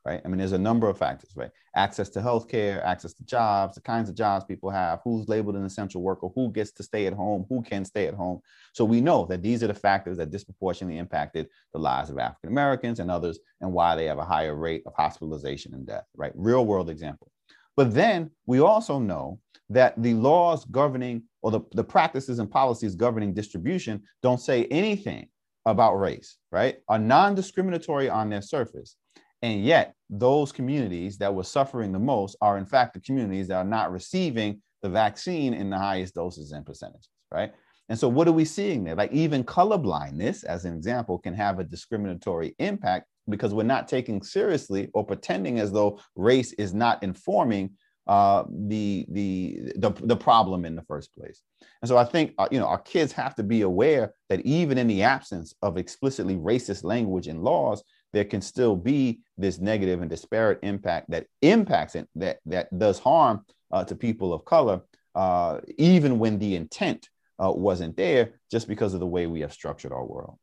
[0.04, 0.20] right?
[0.24, 1.50] I mean, there's a number of factors, right?
[1.74, 5.64] Access to healthcare, access to jobs, the kinds of jobs people have, who's labeled an
[5.64, 8.40] essential worker, who gets to stay at home, who can stay at home.
[8.74, 12.50] So we know that these are the factors that disproportionately impacted the lives of African
[12.50, 16.32] Americans and others, and why they have a higher rate of hospitalization and death, right?
[16.34, 17.30] Real world example.
[17.76, 19.40] But then we also know
[19.70, 25.28] that the laws governing or the, the practices and policies governing distribution don't say anything
[25.66, 26.76] about race, right?
[26.88, 28.96] Are non discriminatory on their surface.
[29.42, 33.56] And yet, those communities that were suffering the most are, in fact, the communities that
[33.56, 37.52] are not receiving the vaccine in the highest doses and percentages, right?
[37.88, 38.94] And so, what are we seeing there?
[38.94, 43.88] Like, even color blindness, as an example, can have a discriminatory impact because we're not
[43.88, 47.70] taking seriously or pretending as though race is not informing
[48.06, 51.42] uh, the, the, the the problem in the first place.
[51.80, 54.78] And so I think uh, you know our kids have to be aware that even
[54.78, 57.82] in the absence of explicitly racist language and laws,
[58.12, 62.98] there can still be this negative and disparate impact that impacts and that that does
[62.98, 64.80] harm uh, to people of color
[65.14, 67.08] uh, even when the intent
[67.42, 70.38] uh, wasn't there just because of the way we have structured our world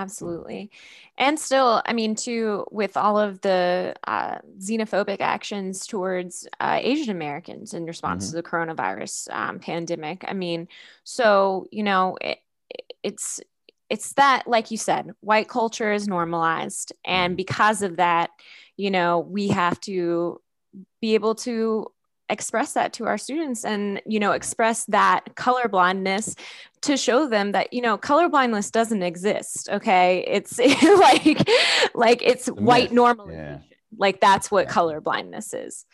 [0.00, 0.70] absolutely.
[1.16, 7.10] And still i mean too with all of the uh, xenophobic actions towards uh, asian
[7.10, 8.36] americans in response mm-hmm.
[8.36, 10.68] to the coronavirus um, pandemic i mean
[11.04, 12.38] so you know it,
[13.02, 13.40] it's
[13.90, 16.92] it's that like you said white culture is normalized.
[17.04, 18.30] And because of that
[18.76, 20.40] you know we have to
[21.00, 21.90] be able to
[22.30, 26.34] express that to our students and you know express that color blindness
[26.82, 30.58] to show them that you know color blindness doesn't exist okay it's
[30.98, 31.48] like
[31.94, 33.58] like it's white normalization yeah.
[33.96, 34.72] like that's what yeah.
[34.72, 35.86] color blindness is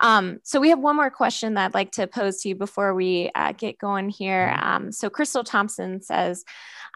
[0.00, 2.94] um, so we have one more question that I'd like to pose to you before
[2.94, 4.52] we uh, get going here.
[4.54, 4.68] Mm-hmm.
[4.68, 6.44] Um, so Crystal Thompson says,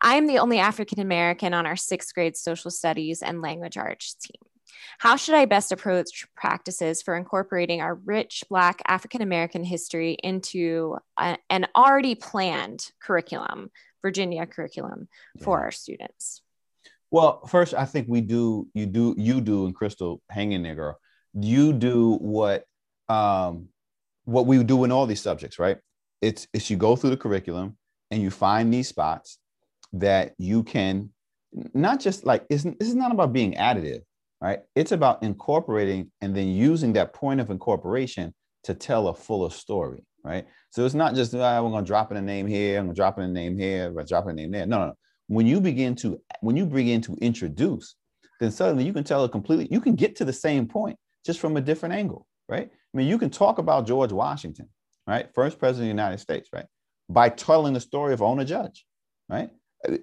[0.02, 4.42] I'm the only African American on our sixth grade social studies and language arts team.
[4.98, 10.96] How should I best approach practices for incorporating our rich Black African American history into
[11.18, 13.70] a, an already planned curriculum,
[14.02, 15.08] Virginia curriculum
[15.42, 15.64] for yeah.
[15.64, 16.42] our students?
[17.10, 20.76] Well, first, I think we do, you do, you do, and Crystal, hang in there,
[20.76, 20.98] girl.
[21.34, 22.64] You do what,
[23.08, 23.68] um,
[24.24, 25.78] what we do in all these subjects, right?
[26.22, 27.76] It's, it's you go through the curriculum
[28.10, 29.38] and you find these spots
[29.92, 31.10] that you can
[31.74, 34.02] not just like it's, this is not about being additive
[34.40, 34.60] right?
[34.74, 38.34] It's about incorporating and then using that point of incorporation
[38.64, 40.46] to tell a fuller story right?
[40.70, 42.94] So it's not just ah, we're going to drop in a name here i'm going
[42.94, 44.66] to drop in a name here we're dropping a name there.
[44.66, 44.94] No, no no.
[45.28, 47.94] When you begin to when you begin to introduce
[48.38, 51.40] then suddenly you can tell a completely you can get to the same point just
[51.40, 52.70] from a different angle right?
[52.72, 54.68] I mean you can talk about george washington
[55.06, 55.28] right?
[55.34, 56.66] First president of the united states right?
[57.08, 58.84] By telling the story of Ona Judge
[59.28, 59.50] right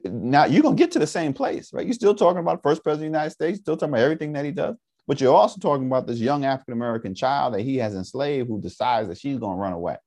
[0.06, 1.86] now you're gonna get to the same place, right?
[1.86, 4.46] You're still talking about first president of the United States, still talking about everything that
[4.46, 4.76] he does,
[5.08, 8.60] but you're also talking about this young African American child that he has enslaved who
[8.60, 9.98] decides that she's gonna run away,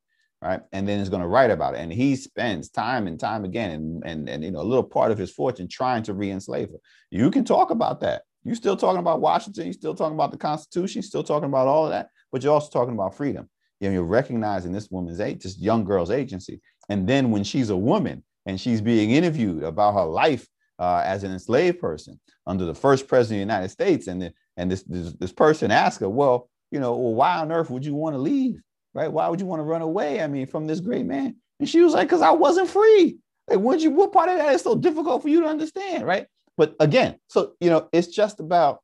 [0.43, 0.61] right?
[0.73, 1.81] And then is gonna write about it.
[1.81, 5.12] And he spends time and time again and and, and you know a little part
[5.12, 6.79] of his fortune trying to re-enslave her.
[7.11, 8.23] You can talk about that.
[8.43, 11.68] You're still talking about Washington, you're still talking about the Constitution, you're still talking about
[11.68, 13.49] all of that, but you're also talking about freedom.
[13.81, 16.61] You know, you're recognizing this woman's age, this young girl's agency.
[16.89, 20.47] And then when she's a woman, and she's being interviewed about her life
[20.79, 24.09] uh, as an enslaved person under the first president of the United States.
[24.09, 27.53] And, the, and this, this, this person asked her, well, you know, well, why on
[27.53, 28.61] earth would you want to leave?
[28.93, 29.11] Right?
[29.11, 30.21] Why would you want to run away?
[30.21, 31.37] I mean, from this great man.
[31.61, 33.19] And she was like, because I wasn't free.
[33.49, 36.27] Like, what you what part of that is so difficult for you to understand, right?
[36.57, 38.81] But again, so you know, it's just about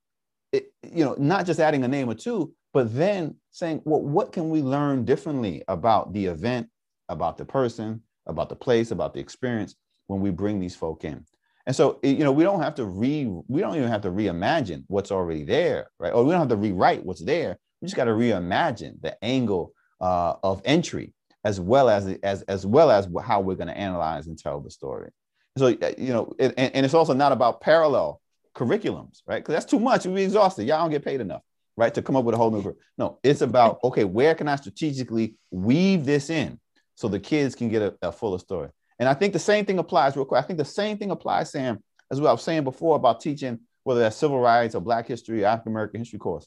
[0.53, 4.33] it, you know, not just adding a name or two, but then saying, well, what
[4.33, 6.69] can we learn differently about the event,
[7.09, 9.75] about the person, about the place, about the experience
[10.07, 11.25] when we bring these folk in?
[11.67, 14.85] And so, you know, we don't have to re, we don't even have to reimagine
[14.87, 16.13] what's already there, right?
[16.13, 17.59] Or we don't have to rewrite what's there.
[17.81, 21.13] We just got to reimagine the angle uh, of entry
[21.45, 24.71] as well as as as well as how we're going to analyze and tell the
[24.71, 25.11] story.
[25.57, 28.21] So uh, you know, and, and it's also not about parallel
[28.55, 29.39] curriculums, right?
[29.39, 30.07] Because that's too much.
[30.07, 30.67] We'd be exhausted.
[30.67, 31.43] Y'all don't get paid enough,
[31.77, 31.95] right?
[31.95, 32.77] To come up with a whole new.
[32.99, 36.59] No, it's about okay, where can I strategically weave this in
[36.97, 38.69] so the kids can get a, a fuller story.
[38.99, 40.43] And I think the same thing applies real quick.
[40.43, 43.61] I think the same thing applies, Sam, as what I was saying before about teaching,
[43.85, 46.47] whether that's civil rights or Black history, or African American history course.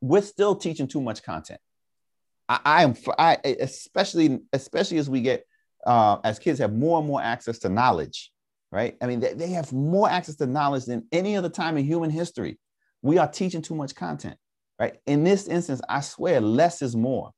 [0.00, 1.60] We're still teaching too much content.
[2.48, 5.44] I, I am I especially especially as we get
[5.86, 8.30] uh, as kids have more and more access to knowledge,
[8.70, 8.96] right?
[9.00, 12.10] I mean, they, they have more access to knowledge than any other time in human
[12.10, 12.58] history.
[13.02, 14.36] We are teaching too much content,
[14.78, 14.96] right?
[15.06, 17.30] In this instance, I swear, less is more.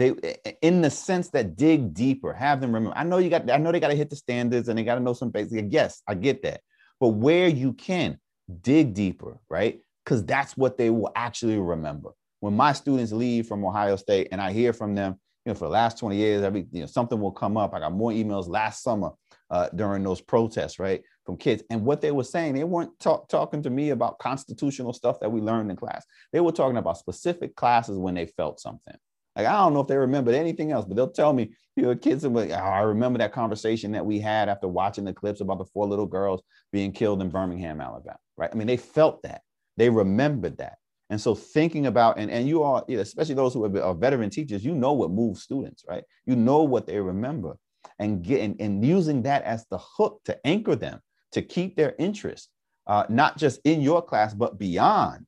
[0.00, 2.96] They, in the sense that dig deeper, have them remember.
[2.96, 4.94] I know you got, I know they got to hit the standards and they got
[4.94, 5.66] to know some basic.
[5.68, 6.62] Yes, I get that.
[6.98, 8.18] But where you can,
[8.62, 9.80] dig deeper, right?
[10.04, 14.40] Because that's what they will actually remember when my students leave from Ohio State and
[14.40, 17.20] I hear from them, you know, for the last 20 years, every you know, something
[17.20, 17.74] will come up.
[17.74, 19.10] I got more emails last summer
[19.50, 21.62] uh, during those protests, right, from kids.
[21.70, 25.30] And what they were saying, they weren't talk, talking to me about constitutional stuff that
[25.30, 26.04] we learned in class.
[26.32, 28.96] They were talking about specific classes when they felt something.
[29.36, 31.94] Like I don't know if they remembered anything else, but they'll tell me, you know,
[31.94, 35.40] kids are like, oh, I remember that conversation that we had after watching the clips
[35.40, 38.18] about the four little girls being killed in Birmingham, Alabama.
[38.36, 38.50] Right.
[38.52, 39.42] I mean, they felt that.
[39.76, 40.78] They remembered that.
[41.10, 44.74] And so thinking about, and, and you all, especially those who are veteran teachers, you
[44.74, 46.04] know what moves students, right?
[46.24, 47.56] You know what they remember
[47.98, 51.00] and get and, and using that as the hook to anchor them,
[51.32, 52.50] to keep their interest,
[52.86, 55.26] uh, not just in your class, but beyond.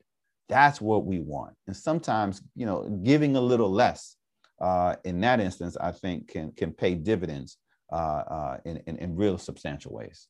[0.53, 1.55] That's what we want.
[1.67, 4.17] And sometimes, you know, giving a little less
[4.61, 7.57] uh, in that instance, I think can, can pay dividends
[7.91, 10.29] uh, uh in, in, in real substantial ways.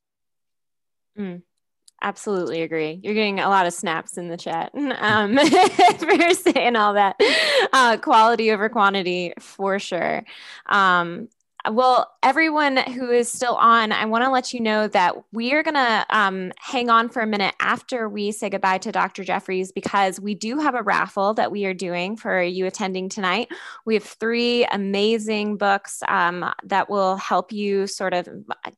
[1.19, 1.43] Mm.
[2.01, 3.01] Absolutely agree.
[3.03, 5.37] You're getting a lot of snaps in the chat um,
[5.99, 7.17] for saying all that.
[7.73, 10.23] Uh, quality over quantity for sure.
[10.67, 11.29] Um,
[11.71, 15.63] well, everyone who is still on, I want to let you know that we are
[15.63, 19.23] going to um, hang on for a minute after we say goodbye to Dr.
[19.23, 23.49] Jeffries because we do have a raffle that we are doing for you attending tonight.
[23.85, 28.29] We have three amazing books um, that will help you sort of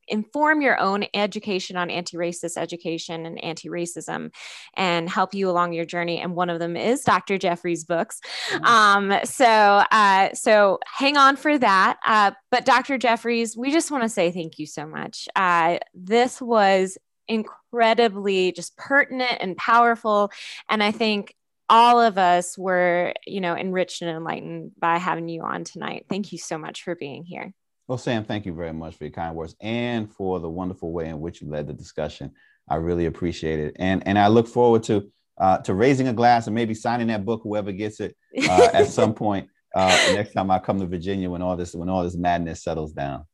[0.08, 4.32] inform your own education on anti racist education and anti racism
[4.74, 6.20] and help you along your journey.
[6.20, 7.38] And one of them is Dr.
[7.38, 8.20] Jeffries' books.
[8.50, 8.64] Mm-hmm.
[8.64, 11.98] Um, so, uh, so hang on for that.
[12.04, 12.98] Uh, but Dr.
[12.98, 15.28] Jeffries, we just want to say thank you so much.
[15.36, 16.98] Uh, this was
[17.28, 20.30] incredibly just pertinent and powerful.
[20.68, 21.34] And I think
[21.68, 26.06] all of us were, you know, enriched and enlightened by having you on tonight.
[26.08, 27.54] Thank you so much for being here.
[27.86, 31.08] Well, Sam, thank you very much for your kind words and for the wonderful way
[31.08, 32.32] in which you led the discussion.
[32.68, 36.46] I really appreciate it, and and I look forward to uh, to raising a glass
[36.46, 38.16] and maybe signing that book, whoever gets it,
[38.48, 41.88] uh, at some point uh, next time I come to Virginia when all this when
[41.88, 43.24] all this madness settles down.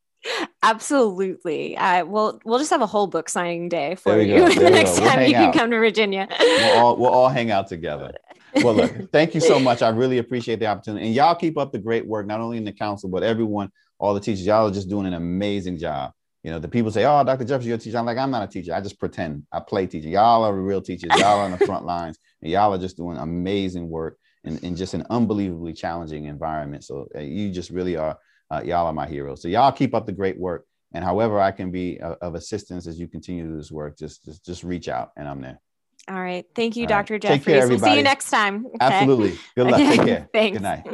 [0.63, 1.77] Absolutely.
[1.77, 5.09] Uh, we'll we'll just have a whole book signing day for you the next we'll
[5.09, 6.29] time you can come to Virginia.
[6.39, 8.13] We'll all, we'll all hang out together.
[8.57, 9.83] Well, look, thank you so much.
[9.83, 11.07] I really appreciate the opportunity.
[11.07, 14.15] And y'all keep up the great work, not only in the council, but everyone, all
[14.15, 14.47] the teachers.
[14.47, 16.13] Y'all are just doing an amazing job.
[16.43, 17.45] You know, the people say, "Oh, Dr.
[17.45, 18.75] Jeffries, you're a teacher." I'm like, I'm not a teacher.
[18.75, 19.45] I just pretend.
[19.53, 20.09] I play teacher.
[20.09, 21.11] Y'all are real teachers.
[21.19, 24.77] Y'all are on the front lines, and y'all are just doing amazing work in, in
[24.77, 26.85] just an unbelievably challenging environment.
[26.85, 28.19] So uh, you just really are,
[28.51, 29.43] uh, y'all are my heroes.
[29.43, 30.67] So y'all keep up the great work.
[30.93, 33.97] And however I can be uh, of assistance as you continue to do this work,
[33.97, 35.61] just, just, just reach out and I'm there.
[36.11, 36.45] All right.
[36.57, 37.15] Thank you, All Dr.
[37.15, 37.23] Right.
[37.23, 37.57] Jeffries.
[37.57, 38.67] Care, we'll see you next time.
[38.67, 38.77] Okay.
[38.81, 39.39] Absolutely.
[39.55, 39.77] Good luck.
[39.77, 40.29] Take care.
[40.33, 40.59] Thanks.
[40.59, 40.87] Good night.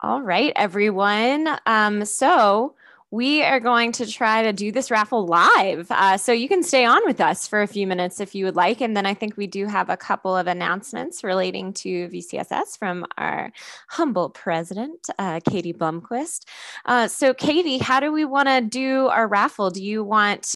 [0.00, 1.48] All right, everyone.
[1.66, 2.76] Um, so
[3.14, 5.86] we are going to try to do this raffle live.
[5.88, 8.56] Uh, so you can stay on with us for a few minutes if you would
[8.56, 8.80] like.
[8.80, 13.06] And then I think we do have a couple of announcements relating to VCSS from
[13.16, 13.52] our
[13.88, 16.44] humble president, uh, Katie Blumquist.
[16.86, 19.70] Uh, so, Katie, how do we want to do our raffle?
[19.70, 20.44] Do you want